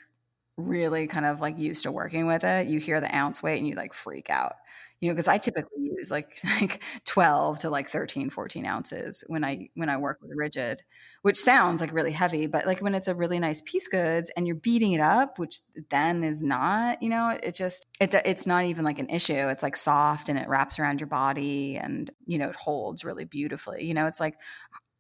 [0.57, 3.69] really kind of like used to working with it you hear the ounce weight and
[3.69, 4.55] you like freak out
[5.01, 9.45] you know because i typically use like like 12 to like 13 14 ounces when
[9.45, 10.83] i when i work with rigid
[11.23, 14.47] which sounds like really heavy but like when it's a really nice piece goods and
[14.47, 15.59] you're beating it up which
[15.91, 19.49] then is not you know it just it, it's not even like an issue.
[19.49, 23.25] It's like soft and it wraps around your body and you know it holds really
[23.25, 23.85] beautifully.
[23.85, 24.35] You know it's like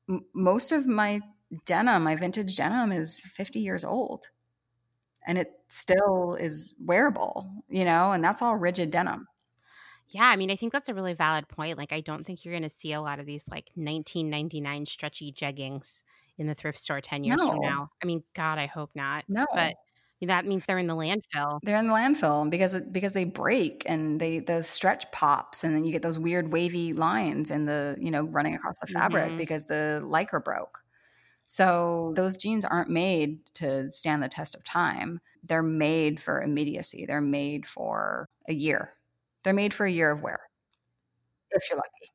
[0.09, 1.21] m- most of my
[1.67, 4.31] denim my vintage denim is 50 years old
[5.27, 9.27] and it still is wearable you know and that's all rigid denim
[10.09, 11.79] yeah, I mean, I think that's a really valid point.
[11.79, 15.33] Like, I don't think you're going to see a lot of these like 1999 stretchy
[15.33, 16.03] jeggings
[16.39, 17.51] in the thrift store 10 years no.
[17.51, 17.91] from now.
[18.03, 19.25] I mean, God, I hope not.
[19.29, 19.47] No.
[19.53, 19.75] But
[20.23, 21.61] that means they're in the landfill.
[21.63, 25.85] They're in the landfill because because they break and they the stretch pops and then
[25.85, 29.37] you get those weird wavy lines in the you know running across the fabric mm-hmm.
[29.37, 30.83] because the lycra broke.
[31.47, 35.21] So those jeans aren't made to stand the test of time.
[35.45, 37.05] They're made for immediacy.
[37.07, 38.91] They're made for a year.
[39.47, 40.41] They're made for a year of wear.
[41.53, 42.11] If you're lucky.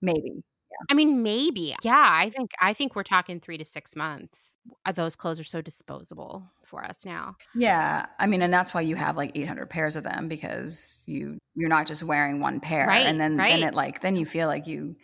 [0.00, 0.30] Maybe.
[0.36, 0.86] Yeah.
[0.90, 1.76] I mean, maybe.
[1.82, 4.56] Yeah, I think I think we're talking 3 to 6 months.
[4.86, 7.36] Uh, those clothes are so disposable for us now.
[7.54, 8.06] Yeah.
[8.18, 11.68] I mean, and that's why you have like 800 pairs of them because you you're
[11.68, 13.52] not just wearing one pair right, and then right.
[13.52, 14.96] then it like then you feel like you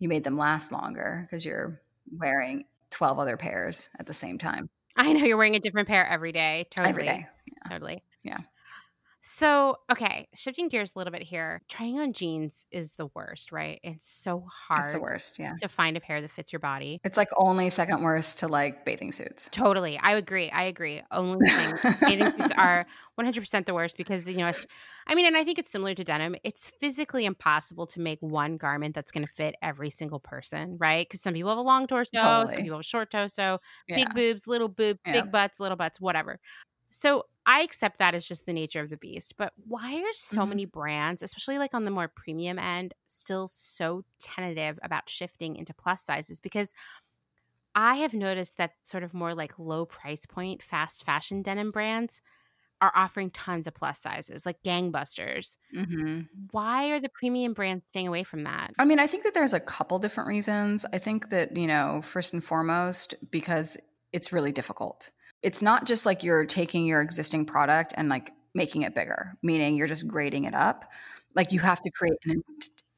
[0.00, 4.68] you made them last longer because you're wearing 12 other pairs at the same time.
[4.96, 6.66] I know you're wearing a different pair every day.
[6.72, 6.90] Totally.
[6.90, 7.26] Every day.
[7.46, 7.70] Yeah.
[7.70, 8.02] Totally.
[8.24, 8.38] Yeah.
[9.26, 11.62] So, okay, shifting gears a little bit here.
[11.70, 13.80] Trying on jeans is the worst, right?
[13.82, 14.84] It's so hard.
[14.84, 15.54] It's the worst, yeah.
[15.62, 17.00] To find a pair that fits your body.
[17.04, 19.48] It's like only second worst to like bathing suits.
[19.50, 19.96] Totally.
[19.96, 20.50] I agree.
[20.50, 21.00] I agree.
[21.10, 22.82] Only thing bathing suits are
[23.18, 24.50] 100% the worst because, you know,
[25.06, 26.36] I mean, and I think it's similar to denim.
[26.44, 31.08] It's physically impossible to make one garment that's going to fit every single person, right?
[31.08, 32.54] Because some people have a long torso, totally.
[32.56, 33.58] some people have a short torso,
[33.88, 33.96] yeah.
[33.96, 35.22] big boobs, little boob, yeah.
[35.22, 36.38] big butts, little butts, whatever.
[36.96, 39.34] So I accept that as just the nature of the beast.
[39.36, 40.48] But why are so mm-hmm.
[40.48, 45.74] many brands, especially like on the more premium end, still so tentative about shifting into
[45.74, 46.38] plus sizes?
[46.38, 46.72] Because
[47.74, 52.22] I have noticed that sort of more like low price point, fast fashion denim brands
[52.80, 55.56] are offering tons of plus sizes, like gangbusters.
[55.74, 56.20] Mm-hmm.
[56.52, 58.70] Why are the premium brands staying away from that?
[58.78, 60.86] I mean, I think that there's a couple different reasons.
[60.92, 63.76] I think that, you know, first and foremost, because
[64.12, 65.10] it's really difficult
[65.44, 69.76] it's not just like you're taking your existing product and like making it bigger, meaning
[69.76, 70.84] you're just grading it up.
[71.34, 72.42] Like you have to create an,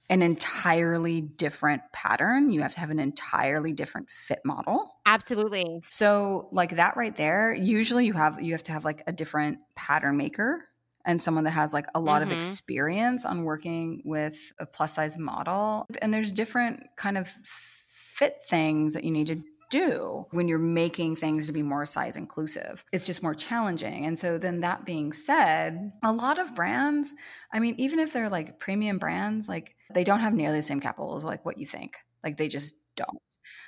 [0.08, 2.52] an entirely different pattern.
[2.52, 4.92] You have to have an entirely different fit model.
[5.06, 5.80] Absolutely.
[5.88, 9.58] So like that right there, usually you have you have to have like a different
[9.74, 10.62] pattern maker
[11.04, 12.30] and someone that has like a lot mm-hmm.
[12.30, 15.86] of experience on working with a plus size model.
[16.00, 19.42] And there's different kind of fit things that you need to
[19.78, 22.84] do when you're making things to be more size inclusive.
[22.92, 24.06] It's just more challenging.
[24.06, 27.14] And so, then that being said, a lot of brands,
[27.52, 30.80] I mean, even if they're like premium brands, like they don't have nearly the same
[30.80, 31.96] capital as like what you think.
[32.24, 33.20] Like they just don't.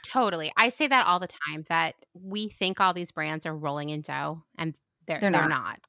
[0.04, 0.52] Totally.
[0.56, 4.00] I say that all the time that we think all these brands are rolling in
[4.00, 4.74] dough and
[5.06, 5.40] they're, they're, not.
[5.40, 5.80] They're not.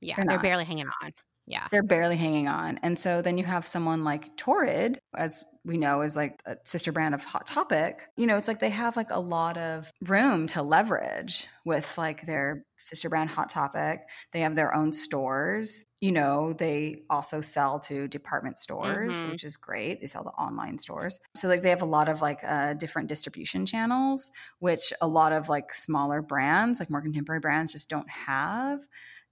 [0.00, 1.12] Yeah, they're, they're barely hanging on.
[1.50, 1.66] Yeah.
[1.72, 2.78] They're barely hanging on.
[2.82, 6.92] And so then you have someone like Torrid, as we know is like a sister
[6.92, 8.08] brand of Hot Topic.
[8.16, 12.24] You know, it's like they have like a lot of room to leverage with like
[12.24, 14.00] their sister brand Hot Topic.
[14.32, 15.84] They have their own stores.
[16.00, 19.32] You know, they also sell to department stores, mm-hmm.
[19.32, 20.00] which is great.
[20.00, 21.20] They sell to online stores.
[21.34, 25.32] So like they have a lot of like uh, different distribution channels, which a lot
[25.32, 28.80] of like smaller brands, like more contemporary brands just don't have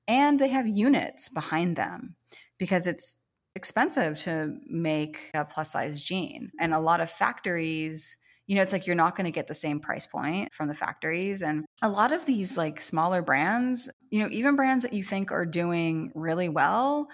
[0.08, 2.16] and they have units behind them
[2.58, 3.18] because it's
[3.54, 6.50] expensive to make a plus size jean.
[6.58, 8.16] And a lot of factories,
[8.46, 10.74] you know, it's like you're not going to get the same price point from the
[10.74, 11.42] factories.
[11.42, 15.30] And a lot of these like smaller brands, you know, even brands that you think
[15.30, 17.08] are doing really well,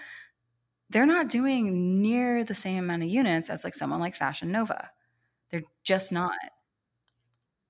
[0.89, 4.89] they're not doing near the same amount of units as like someone like Fashion Nova.
[5.51, 6.37] They're just not.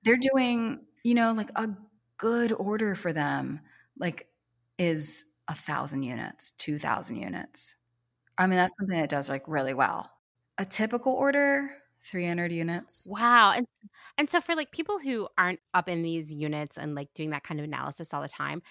[0.03, 1.69] They're doing, you know, like a
[2.17, 3.61] good order for them,
[3.97, 4.27] like
[4.77, 7.75] is a thousand units, two thousand units.
[8.37, 10.11] I mean, that's something that does like really well.
[10.57, 11.69] A typical order,
[12.05, 13.05] 300 units.
[13.09, 13.53] Wow.
[13.55, 13.67] And
[14.17, 17.43] and so for like people who aren't up in these units and like doing that
[17.43, 18.61] kind of analysis all the time,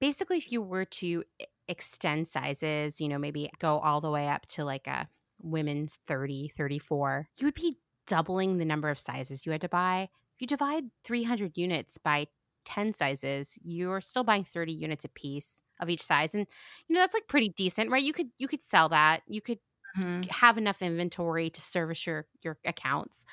[0.00, 1.24] basically if you were to
[1.68, 5.08] extend sizes, you know, maybe go all the way up to like a
[5.40, 10.08] women's 30, 34, you would be doubling the number of sizes you had to buy.
[10.36, 12.26] If you divide 300 units by
[12.64, 16.34] 10 sizes, you're still buying 30 units a piece of each size.
[16.34, 16.46] And
[16.88, 18.02] you know, that's like pretty decent, right?
[18.02, 19.22] You could you could sell that.
[19.26, 19.58] You could
[19.98, 20.22] mm-hmm.
[20.30, 23.24] have enough inventory to service your your accounts.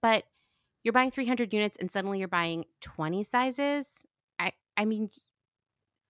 [0.00, 0.24] But
[0.82, 4.02] you're buying 300 units and suddenly you're buying 20 sizes.
[4.38, 5.10] I I mean,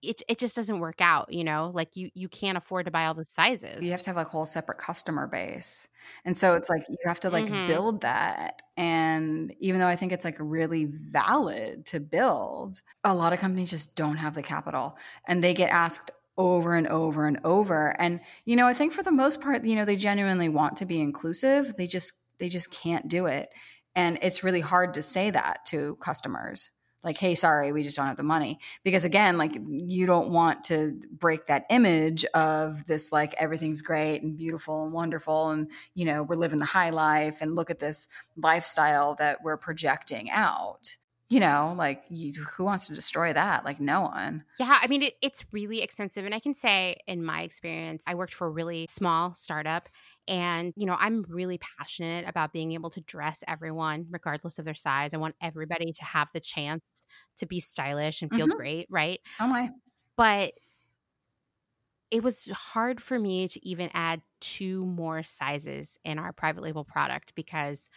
[0.03, 1.71] it it just doesn't work out, you know?
[1.75, 3.85] Like you you can't afford to buy all the sizes.
[3.85, 5.89] You have to have a whole separate customer base.
[6.25, 7.67] And so it's like you have to like mm-hmm.
[7.67, 8.63] build that.
[8.77, 13.71] And even though I think it's like really valid to build, a lot of companies
[13.71, 14.97] just don't have the capital
[15.27, 18.01] and they get asked over and over and over.
[18.01, 20.87] And you know, I think for the most part, you know, they genuinely want to
[20.87, 21.77] be inclusive.
[21.77, 23.49] They just they just can't do it.
[23.95, 26.71] And it's really hard to say that to customers
[27.03, 28.59] like hey sorry we just don't have the money.
[28.85, 34.23] Because again like you don't want to break that image of this like everything's great
[34.23, 37.79] and beautiful and wonderful and you know we're living the high life and look at
[37.79, 40.97] this lifestyle that we're projecting out.
[41.29, 43.65] You know like you, who wants to destroy that?
[43.65, 44.45] Like no one.
[44.59, 48.15] Yeah i mean it, it's really expensive and i can say in my experience i
[48.15, 49.89] worked for a really small startup
[50.29, 54.75] and, you know, I'm really passionate about being able to dress everyone regardless of their
[54.75, 55.15] size.
[55.15, 56.83] I want everybody to have the chance
[57.39, 58.57] to be stylish and feel mm-hmm.
[58.57, 59.21] great, right?
[59.35, 59.71] So am I.
[60.17, 60.55] But
[62.11, 66.85] it was hard for me to even add two more sizes in our private label
[66.85, 67.89] product because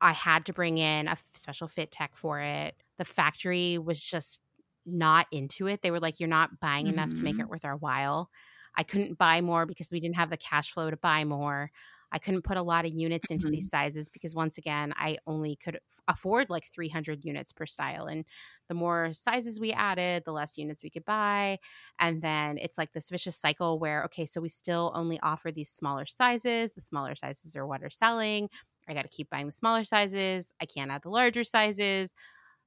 [0.00, 2.74] I had to bring in a special fit tech for it.
[2.98, 4.40] The factory was just
[4.84, 5.82] not into it.
[5.82, 7.18] They were like, you're not buying enough mm-hmm.
[7.18, 7.50] to make it mm-hmm.
[7.50, 8.30] worth our while.
[8.76, 11.70] I couldn't buy more because we didn't have the cash flow to buy more.
[12.12, 13.54] I couldn't put a lot of units into mm-hmm.
[13.54, 18.06] these sizes because once again, I only could afford like 300 units per style.
[18.06, 18.24] And
[18.68, 21.58] the more sizes we added, the less units we could buy.
[21.98, 25.68] And then it's like this vicious cycle where, okay, so we still only offer these
[25.68, 26.72] smaller sizes.
[26.72, 28.48] The smaller sizes are what are selling.
[28.88, 30.52] I got to keep buying the smaller sizes.
[30.60, 32.14] I can't add the larger sizes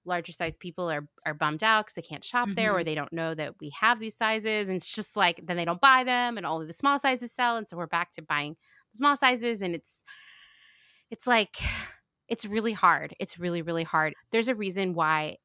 [0.05, 2.55] larger size people are are bummed out because they can't shop mm-hmm.
[2.55, 2.85] there or mm-hmm.
[2.85, 5.81] they don't know that we have these sizes and it's just like then they don't
[5.81, 8.55] buy them and only the small sizes sell and so we're back to buying
[8.93, 10.03] the small sizes and it's
[11.11, 11.57] it's like
[12.27, 15.35] it's really hard it's really really hard there's a reason why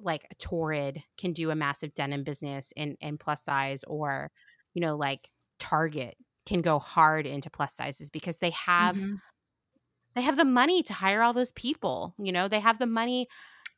[0.00, 4.30] like a torrid can do a massive denim business in in plus size or
[4.74, 5.28] you know like
[5.58, 6.16] target
[6.46, 9.16] can go hard into plus sizes because they have mm-hmm.
[10.14, 13.26] they have the money to hire all those people you know they have the money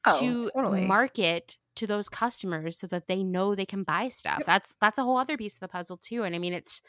[0.06, 0.86] oh, to totally.
[0.86, 4.39] market to those customers so that they know they can buy stuff.
[4.39, 4.47] Yep.
[4.47, 6.24] That's that's a whole other piece of the puzzle too.
[6.24, 6.82] And I mean, it's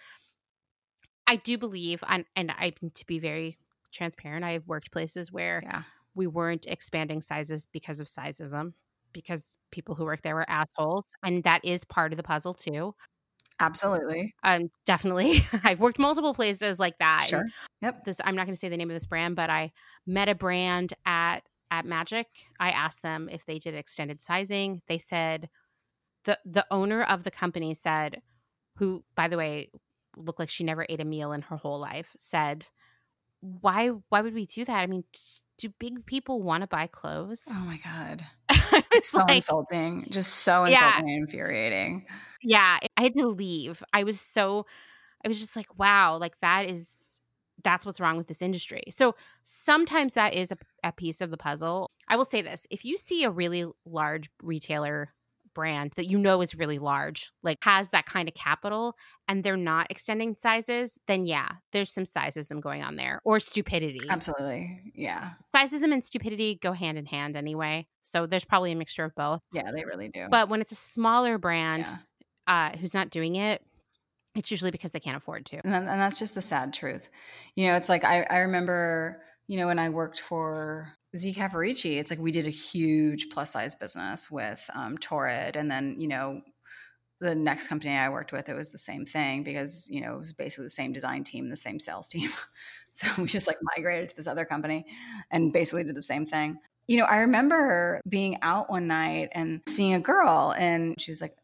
[1.28, 3.58] I do believe, and and I to be very
[3.92, 5.84] transparent, I have worked places where yeah.
[6.16, 8.74] we weren't expanding sizes because of sizeism,
[9.14, 12.96] because people who work there were assholes, and that is part of the puzzle too.
[13.60, 14.34] Absolutely.
[14.44, 15.46] Um, definitely.
[15.64, 17.28] I've worked multiple places like that.
[17.30, 17.46] Sure.
[17.82, 18.06] Yep.
[18.06, 19.72] This I'm not going to say the name of this brand, but I
[20.08, 22.28] met a brand at at Magic,
[22.60, 24.82] I asked them if they did extended sizing.
[24.88, 25.50] They said
[26.26, 28.22] the the owner of the company said,
[28.78, 29.72] who by the way
[30.18, 32.68] looked like she never ate a meal in her whole life, said,
[33.40, 34.78] "Why why would we do that?
[34.78, 35.06] I mean,
[35.58, 38.24] do big people want to buy clothes?" Oh my god.
[38.92, 40.08] it's so like, insulting.
[40.10, 42.06] Just so insulting yeah, and infuriating.
[42.44, 43.82] Yeah, I had to leave.
[43.94, 44.66] I was so
[45.24, 47.11] I was just like, "Wow, like that is
[47.64, 48.84] that's what's wrong with this industry.
[48.90, 51.92] So sometimes that is a, a, piece of the puzzle.
[52.08, 55.14] I will say this if you see a really large retailer
[55.54, 58.96] brand that you know is really large, like has that kind of capital,
[59.28, 64.02] and they're not extending sizes, then yeah, there's some sizeism going on there or stupidity.
[64.10, 64.80] Absolutely.
[64.96, 65.32] Yeah.
[65.54, 67.88] Sizeism and stupidity go hand in hand anyway.
[68.02, 69.42] So there's probably a mixture of both.
[69.54, 70.28] Yeah, they really do.
[70.30, 71.98] But when it's a smaller brand, yeah.
[72.48, 73.62] Uh, who's not doing it,
[74.36, 75.58] it's usually because they can't afford to.
[75.64, 77.10] And, and that's just the sad truth.
[77.56, 82.00] You know, it's like I, I remember, you know, when I worked for Z Cavaricci,
[82.00, 85.56] it's like we did a huge plus size business with um, Torrid.
[85.56, 86.42] And then, you know,
[87.20, 90.20] the next company I worked with, it was the same thing because, you know, it
[90.20, 92.30] was basically the same design team, the same sales team.
[92.92, 94.86] so we just like migrated to this other company
[95.30, 96.58] and basically did the same thing.
[96.88, 101.22] You know, I remember being out one night and seeing a girl and she was
[101.22, 101.36] like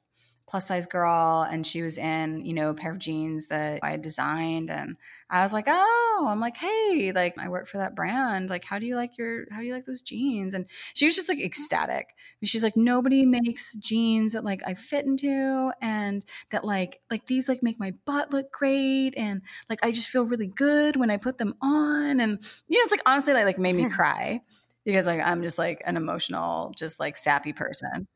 [0.48, 3.92] plus size girl and she was in, you know, a pair of jeans that I
[3.92, 4.96] had designed and
[5.30, 8.50] I was like, "Oh, I'm like, hey, like I work for that brand.
[8.50, 11.16] Like how do you like your how do you like those jeans?" And she was
[11.16, 12.16] just like ecstatic.
[12.44, 17.50] She's like, "Nobody makes jeans that like I fit into and that like like these
[17.50, 21.18] like make my butt look great and like I just feel really good when I
[21.18, 24.40] put them on." And you know, it's like honestly like like made me cry
[24.86, 28.08] because like I'm just like an emotional just like sappy person.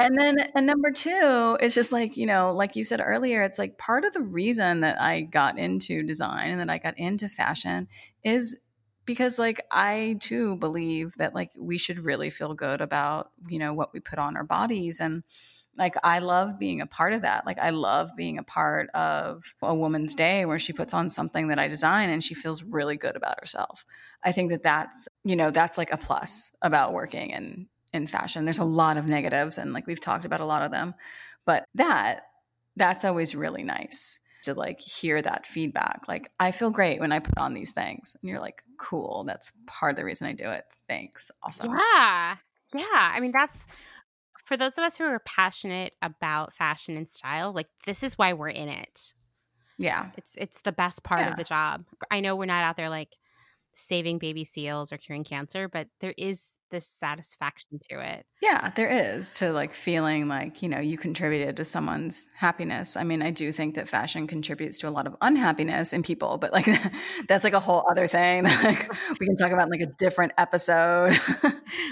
[0.00, 3.58] And then and number two, it's just like, you know, like you said earlier, it's
[3.58, 7.28] like part of the reason that I got into design and that I got into
[7.28, 7.86] fashion
[8.24, 8.58] is
[9.04, 13.74] because like I too believe that like we should really feel good about, you know,
[13.74, 15.22] what we put on our bodies and
[15.76, 17.46] like I love being a part of that.
[17.46, 21.48] Like I love being a part of a woman's day where she puts on something
[21.48, 23.84] that I design and she feels really good about herself.
[24.22, 28.44] I think that that's, you know, that's like a plus about working in in fashion.
[28.44, 30.94] There's a lot of negatives and like we've talked about a lot of them.
[31.46, 32.26] But that
[32.76, 36.02] that's always really nice to like hear that feedback.
[36.08, 38.16] Like I feel great when I put on these things.
[38.20, 39.24] And you're like, cool.
[39.26, 40.64] That's part of the reason I do it.
[40.88, 41.30] Thanks.
[41.42, 41.72] Awesome.
[41.72, 42.36] Yeah.
[42.74, 42.84] Yeah.
[42.92, 43.66] I mean, that's
[44.44, 48.32] for those of us who are passionate about fashion and style, like this is why
[48.32, 49.12] we're in it.
[49.78, 50.10] Yeah.
[50.16, 51.30] It's it's the best part Yeah.
[51.32, 51.84] of the job.
[52.10, 53.16] I know we're not out there like
[53.74, 58.24] saving baby seals or curing cancer, but there is this satisfaction to it.
[58.42, 62.96] Yeah, there is to like feeling like, you know, you contributed to someone's happiness.
[62.96, 66.38] I mean, I do think that fashion contributes to a lot of unhappiness in people,
[66.38, 66.68] but like
[67.28, 69.92] that's like a whole other thing that like we can talk about in like a
[69.98, 71.18] different episode.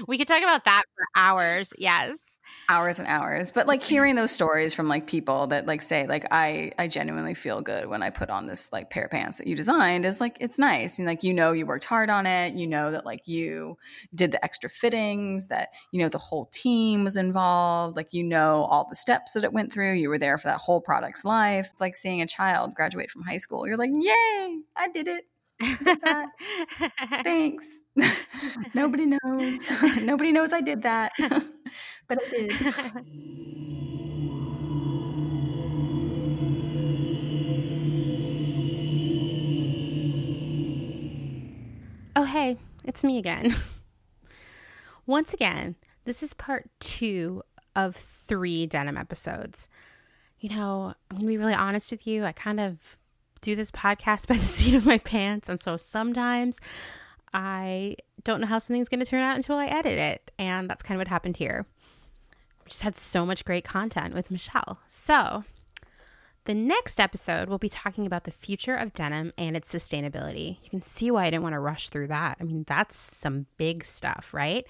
[0.09, 1.73] We could talk about that for hours.
[1.79, 2.38] Yes.
[2.69, 3.51] Hours and hours.
[3.51, 7.35] But like hearing those stories from like people that like say like I I genuinely
[7.35, 10.21] feel good when I put on this like pair of pants that you designed is
[10.21, 10.99] like it's nice.
[10.99, 12.55] And like you know you worked hard on it.
[12.55, 13.79] You know that like you
[14.15, 18.67] did the extra fittings, that you know the whole team was involved, like you know
[18.71, 19.95] all the steps that it went through.
[19.95, 21.69] You were there for that whole product's life.
[21.73, 23.67] It's like seeing a child graduate from high school.
[23.67, 25.25] You're like, "Yay, I did it."
[27.25, 27.81] Thanks.
[28.75, 29.71] Nobody knows.
[30.01, 31.13] Nobody knows I did that.
[32.09, 32.53] But I did.
[42.17, 43.55] Oh, hey, it's me again.
[45.07, 47.43] Once again, this is part two
[47.77, 49.69] of three denim episodes.
[50.41, 52.25] You know, I'm going to be really honest with you.
[52.25, 52.79] I kind of
[53.41, 55.49] do this podcast by the seat of my pants.
[55.49, 56.61] And so sometimes
[57.33, 60.33] I don't know how something's going to turn out until I edit it.
[60.39, 61.67] And that's kind of what happened here.
[62.69, 64.79] Just had so much great content with Michelle.
[64.87, 65.45] So,
[66.49, 70.57] the next episode, we'll be talking about the future of denim and its sustainability.
[70.63, 72.39] You can see why I didn't want to rush through that.
[72.41, 74.67] I mean, that's some big stuff, right?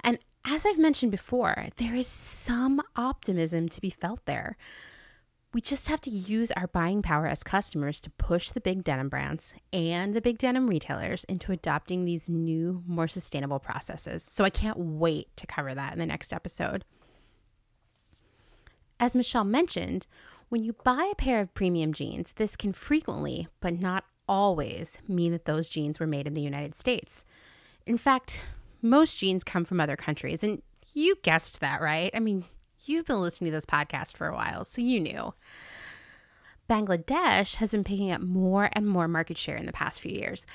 [0.00, 4.56] And as I've mentioned before, there is some optimism to be felt there.
[5.54, 9.08] We just have to use our buying power as customers to push the big denim
[9.08, 14.24] brands and the big denim retailers into adopting these new, more sustainable processes.
[14.24, 16.84] So I can't wait to cover that in the next episode.
[19.02, 20.06] As Michelle mentioned,
[20.48, 25.32] when you buy a pair of premium jeans, this can frequently, but not always, mean
[25.32, 27.24] that those jeans were made in the United States.
[27.84, 28.46] In fact,
[28.80, 30.62] most jeans come from other countries, and
[30.94, 32.12] you guessed that, right?
[32.14, 32.44] I mean,
[32.84, 35.34] you've been listening to this podcast for a while, so you knew.
[36.68, 40.46] Bangladesh has been picking up more and more market share in the past few years.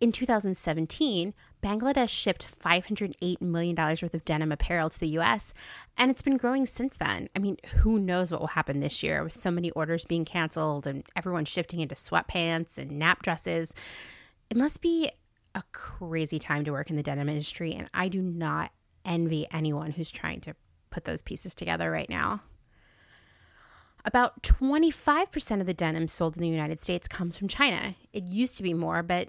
[0.00, 5.54] In 2017, Bangladesh shipped $508 million worth of denim apparel to the US,
[5.96, 7.28] and it's been growing since then.
[7.34, 10.86] I mean, who knows what will happen this year with so many orders being canceled
[10.86, 13.74] and everyone shifting into sweatpants and nap dresses.
[14.50, 15.10] It must be
[15.54, 18.70] a crazy time to work in the denim industry, and I do not
[19.04, 20.54] envy anyone who's trying to
[20.90, 22.42] put those pieces together right now.
[24.04, 27.94] About 25% of the denim sold in the United States comes from China.
[28.12, 29.28] It used to be more, but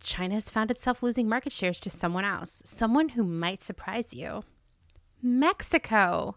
[0.00, 4.42] China has found itself losing market shares to someone else, someone who might surprise you
[5.20, 6.36] Mexico.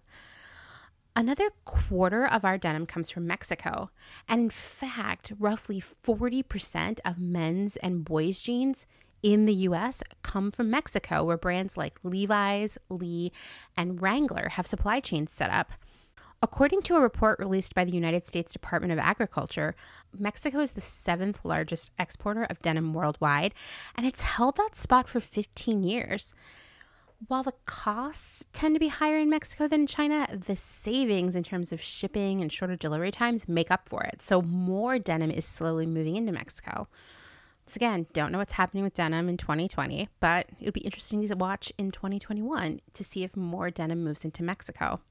[1.16, 3.92] Another quarter of our denim comes from Mexico.
[4.28, 8.88] And in fact, roughly 40% of men's and boys' jeans
[9.22, 13.32] in the US come from Mexico, where brands like Levi's, Lee,
[13.76, 15.74] and Wrangler have supply chains set up.
[16.42, 19.76] According to a report released by the United States Department of Agriculture,
[20.18, 23.54] Mexico is the seventh largest exporter of denim worldwide,
[23.96, 26.34] and it's held that spot for 15 years.
[27.28, 31.44] While the costs tend to be higher in Mexico than in China, the savings in
[31.44, 34.22] terms of shipping and shorter delivery times make up for it.
[34.22, 36.88] So more denim is slowly moving into Mexico.
[37.68, 41.28] So again, don't know what's happening with denim in 2020, but it would be interesting
[41.28, 45.02] to watch in 2021 to see if more denim moves into Mexico.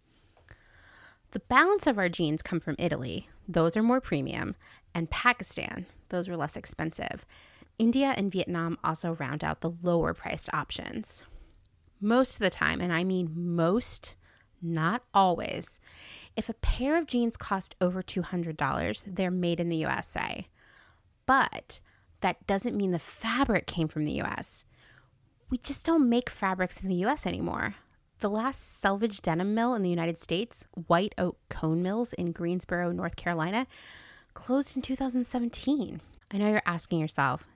[1.33, 3.29] The balance of our jeans come from Italy.
[3.47, 4.57] Those are more premium,
[4.95, 5.87] and Pakistan.
[6.09, 7.27] Those are less expensive.
[7.79, 11.23] India and Vietnam also round out the lower priced options
[12.01, 14.17] most of the time, and I mean most,
[14.63, 15.81] not always,
[16.37, 20.47] if a pair of jeans cost over $200, they're made in the USA.
[21.27, 21.81] But
[22.21, 24.65] that doesn't mean the fabric came from the US.
[25.51, 27.77] We just don't make fabrics in the US anymore.
[28.21, 32.91] The last selvage denim mill in the United States, White Oak Cone Mills in Greensboro,
[32.91, 33.69] North Carolina,
[34.35, 36.01] closed in 2017.
[36.33, 37.47] I know you're asking yourself,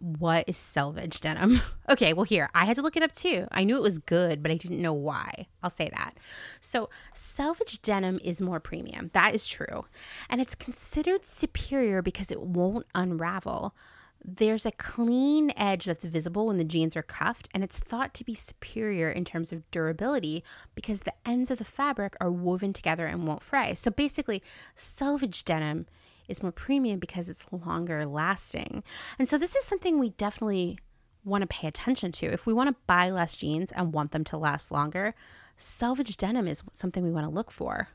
[0.00, 1.60] what is selvage denim?
[1.88, 3.46] okay, well, here, I had to look it up too.
[3.52, 5.46] I knew it was good, but I didn't know why.
[5.62, 6.14] I'll say that.
[6.60, 9.10] So, selvage denim is more premium.
[9.12, 9.84] That is true.
[10.28, 13.76] And it's considered superior because it won't unravel.
[14.24, 18.24] There's a clean edge that's visible when the jeans are cuffed, and it's thought to
[18.24, 20.44] be superior in terms of durability
[20.74, 23.74] because the ends of the fabric are woven together and won't fray.
[23.74, 24.42] So, basically,
[24.76, 25.86] selvage denim
[26.28, 28.82] is more premium because it's longer lasting.
[29.18, 30.78] And so this is something we definitely
[31.24, 32.26] want to pay attention to.
[32.26, 35.14] If we want to buy less jeans and want them to last longer,
[35.56, 37.88] selvage denim is something we want to look for.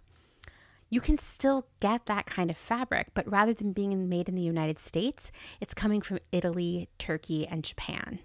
[0.89, 4.41] You can still get that kind of fabric, but rather than being made in the
[4.41, 8.19] United States, it's coming from Italy, Turkey, and Japan.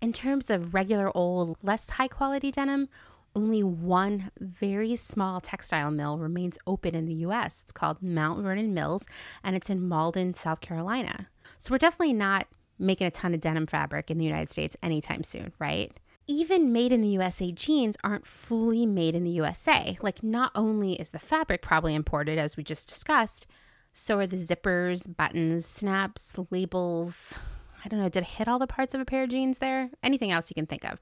[0.00, 2.88] In terms of regular old, less high quality denim,
[3.34, 7.62] only one very small textile mill remains open in the US.
[7.62, 9.06] It's called Mount Vernon Mills
[9.44, 11.28] and it's in Mauldin, South Carolina.
[11.58, 12.46] So we're definitely not
[12.78, 15.92] making a ton of denim fabric in the United States anytime soon, right?
[16.28, 19.98] Even made in the USA jeans aren't fully made in the USA.
[20.02, 23.46] Like, not only is the fabric probably imported, as we just discussed,
[23.92, 27.38] so are the zippers, buttons, snaps, labels.
[27.84, 29.90] I don't know, did I hit all the parts of a pair of jeans there?
[30.02, 31.00] Anything else you can think of?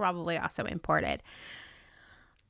[0.00, 1.22] probably also imported.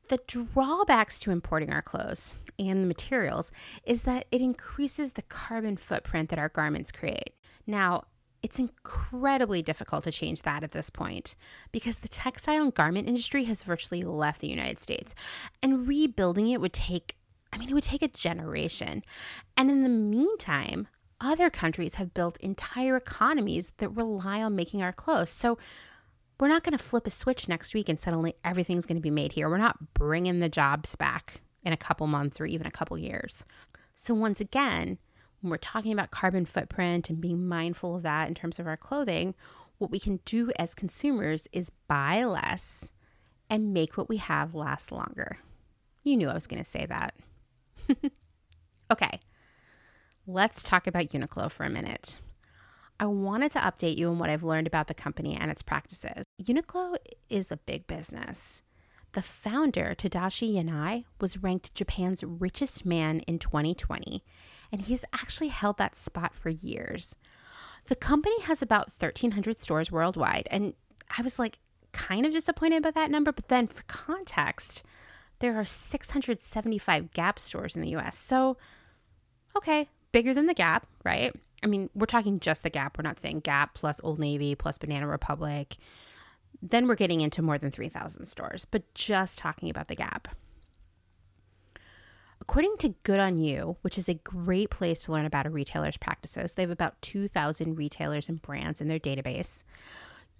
[0.07, 3.51] The drawbacks to importing our clothes and the materials
[3.85, 7.35] is that it increases the carbon footprint that our garments create.
[7.67, 8.05] Now,
[8.43, 11.37] it's incredibly difficult to change that at this point
[11.73, 15.15] because the textile and garment industry has virtually left the United States.
[15.63, 17.17] And rebuilding it would take,
[17.53, 19.03] I mean, it would take a generation.
[19.57, 20.89] And in the meantime,
[21.21, 25.31] other countries have built entire economies that rely on making our clothes.
[25.31, 25.59] So
[26.39, 29.11] we're not going to flip a switch next week and suddenly everything's going to be
[29.11, 29.51] made here.
[29.51, 33.45] We're not bringing the jobs back in a couple months or even a couple years.
[33.95, 34.97] So, once again,
[35.41, 38.77] when we're talking about carbon footprint and being mindful of that in terms of our
[38.77, 39.35] clothing,
[39.79, 42.91] what we can do as consumers is buy less
[43.49, 45.39] and make what we have last longer.
[46.05, 47.15] You knew I was going to say that.
[48.91, 49.21] okay,
[50.27, 52.19] let's talk about Uniqlo for a minute.
[52.99, 56.25] I wanted to update you on what I've learned about the company and its practices.
[56.43, 56.97] Uniqlo
[57.31, 58.61] is a big business.
[59.13, 64.23] The founder, Tadashi Yanai, was ranked Japan's richest man in 2020,
[64.73, 67.17] and he has actually held that spot for years.
[67.87, 70.75] The company has about 1,300 stores worldwide, and
[71.17, 71.59] I was like
[71.93, 74.83] kind of disappointed by that number, but then for context,
[75.41, 78.17] there are 675 Gap stores in the US.
[78.17, 78.57] So,
[79.57, 81.35] okay, bigger than the Gap, right?
[81.63, 82.97] I mean, we're talking just the Gap.
[82.97, 85.77] We're not saying Gap plus Old Navy plus Banana Republic.
[86.63, 90.29] Then we're getting into more than 3,000 stores, but just talking about the Gap.
[92.51, 95.97] According to Good on You, which is a great place to learn about a retailer's
[95.97, 99.63] practices, they have about 2,000 retailers and brands in their database.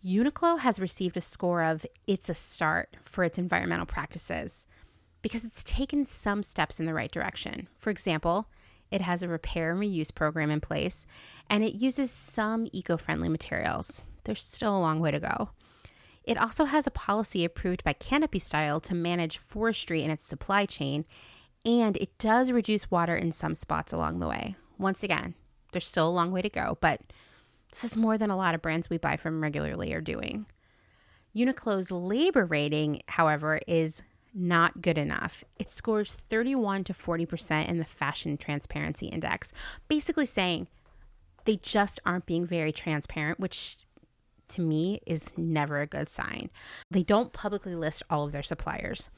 [0.05, 4.67] Uniqlo has received a score of It's a Start for its environmental practices
[5.23, 7.69] because it's taken some steps in the right direction.
[7.79, 8.49] For example,
[8.91, 11.07] it has a repair and reuse program in place,
[11.49, 14.03] and it uses some eco friendly materials.
[14.25, 15.51] There's still a long way to go.
[16.25, 20.67] It also has a policy approved by Canopy Style to manage forestry in its supply
[20.67, 21.05] chain,
[21.65, 24.57] and it does reduce water in some spots along the way.
[24.79, 25.35] Once again,
[25.73, 27.01] there's still a long way to go, but
[27.71, 30.47] this is more than a lot of brands we buy from regularly are doing.
[31.37, 34.03] Uniqlo's labor rating, however, is
[34.35, 35.45] not good enough.
[35.59, 39.53] It scores 31 to 40% in the Fashion Transparency Index,
[39.89, 40.69] basically saying
[41.45, 43.77] they just aren't being very transparent, which
[44.49, 46.51] to me is never a good sign.
[46.91, 49.09] They don't publicly list all of their suppliers.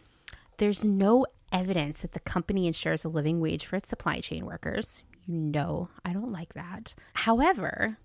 [0.62, 5.02] There's no evidence that the company ensures a living wage for its supply chain workers.
[5.26, 6.94] You know, I don't like that.
[7.14, 7.96] However,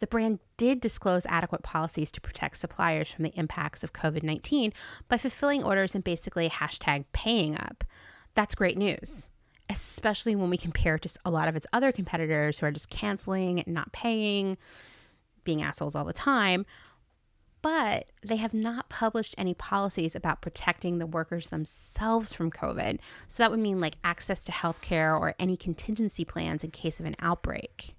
[0.00, 4.72] The brand did disclose adequate policies to protect suppliers from the impacts of COVID 19
[5.06, 7.84] by fulfilling orders and basically hashtag paying up.
[8.34, 9.28] That's great news,
[9.70, 13.62] especially when we compare to a lot of its other competitors who are just canceling,
[13.68, 14.58] not paying,
[15.44, 16.66] being assholes all the time.
[17.62, 22.98] But they have not published any policies about protecting the workers themselves from COVID.
[23.28, 27.06] So that would mean like access to healthcare or any contingency plans in case of
[27.06, 27.94] an outbreak.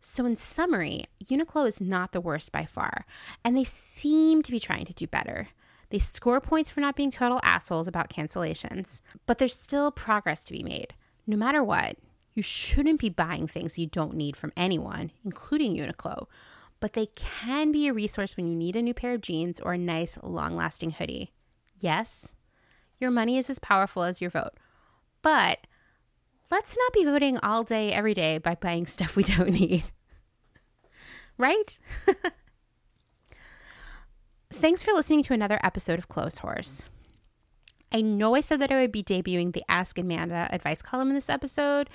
[0.00, 3.04] So, in summary, Uniqlo is not the worst by far,
[3.44, 5.48] and they seem to be trying to do better.
[5.90, 10.52] They score points for not being total assholes about cancellations, but there's still progress to
[10.52, 10.94] be made.
[11.26, 11.96] No matter what,
[12.34, 16.26] you shouldn't be buying things you don't need from anyone, including Uniqlo,
[16.80, 19.72] but they can be a resource when you need a new pair of jeans or
[19.72, 21.32] a nice, long lasting hoodie.
[21.80, 22.34] Yes,
[22.98, 24.54] your money is as powerful as your vote,
[25.22, 25.66] but
[26.50, 29.84] let's not be voting all day, every day by buying stuff we don't need.
[31.36, 31.78] right?
[34.52, 36.84] Thanks for listening to another episode of Clotheshorse.
[37.92, 41.14] I know I said that I would be debuting the Ask Amanda advice column in
[41.14, 41.88] this episode,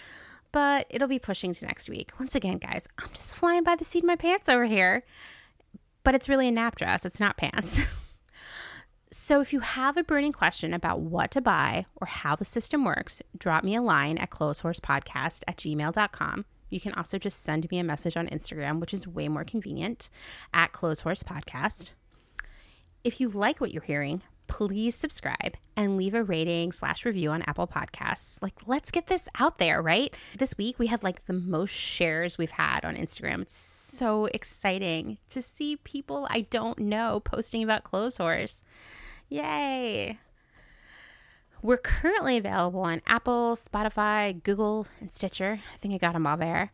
[0.54, 2.14] but it'll be pushing to next week.
[2.18, 5.04] Once again, guys, I'm just flying by the seat of my pants over here.
[6.06, 7.82] But it's really a nap dress, it's not pants.
[9.16, 12.84] So, if you have a burning question about what to buy or how the system
[12.84, 16.46] works, drop me a line at clotheshorsepodcast at gmail.com.
[16.72, 20.10] You can also just send me a message on Instagram, which is way more convenient,
[20.52, 21.94] at clotheshorsepodcast.
[23.04, 27.42] If you like what you're hearing, please subscribe and leave a rating slash review on
[27.44, 28.42] Apple Podcasts.
[28.42, 30.14] Like, let's get this out there, right?
[30.38, 33.42] This week we had like the most shares we've had on Instagram.
[33.42, 38.62] It's so exciting to see people I don't know posting about Clotheshorse.
[39.30, 40.20] Yay!
[41.62, 45.62] We're currently available on Apple, Spotify, Google, and Stitcher.
[45.74, 46.74] I think I got them all there.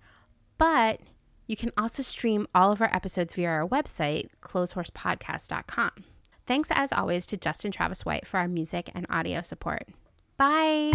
[0.57, 1.01] But
[1.45, 5.91] you can also stream all of our episodes via our website, clotheshorsepodcast.com.
[6.49, 9.87] Thanks as always to Justin Travis White for our music and audio support.
[10.35, 10.93] Bye.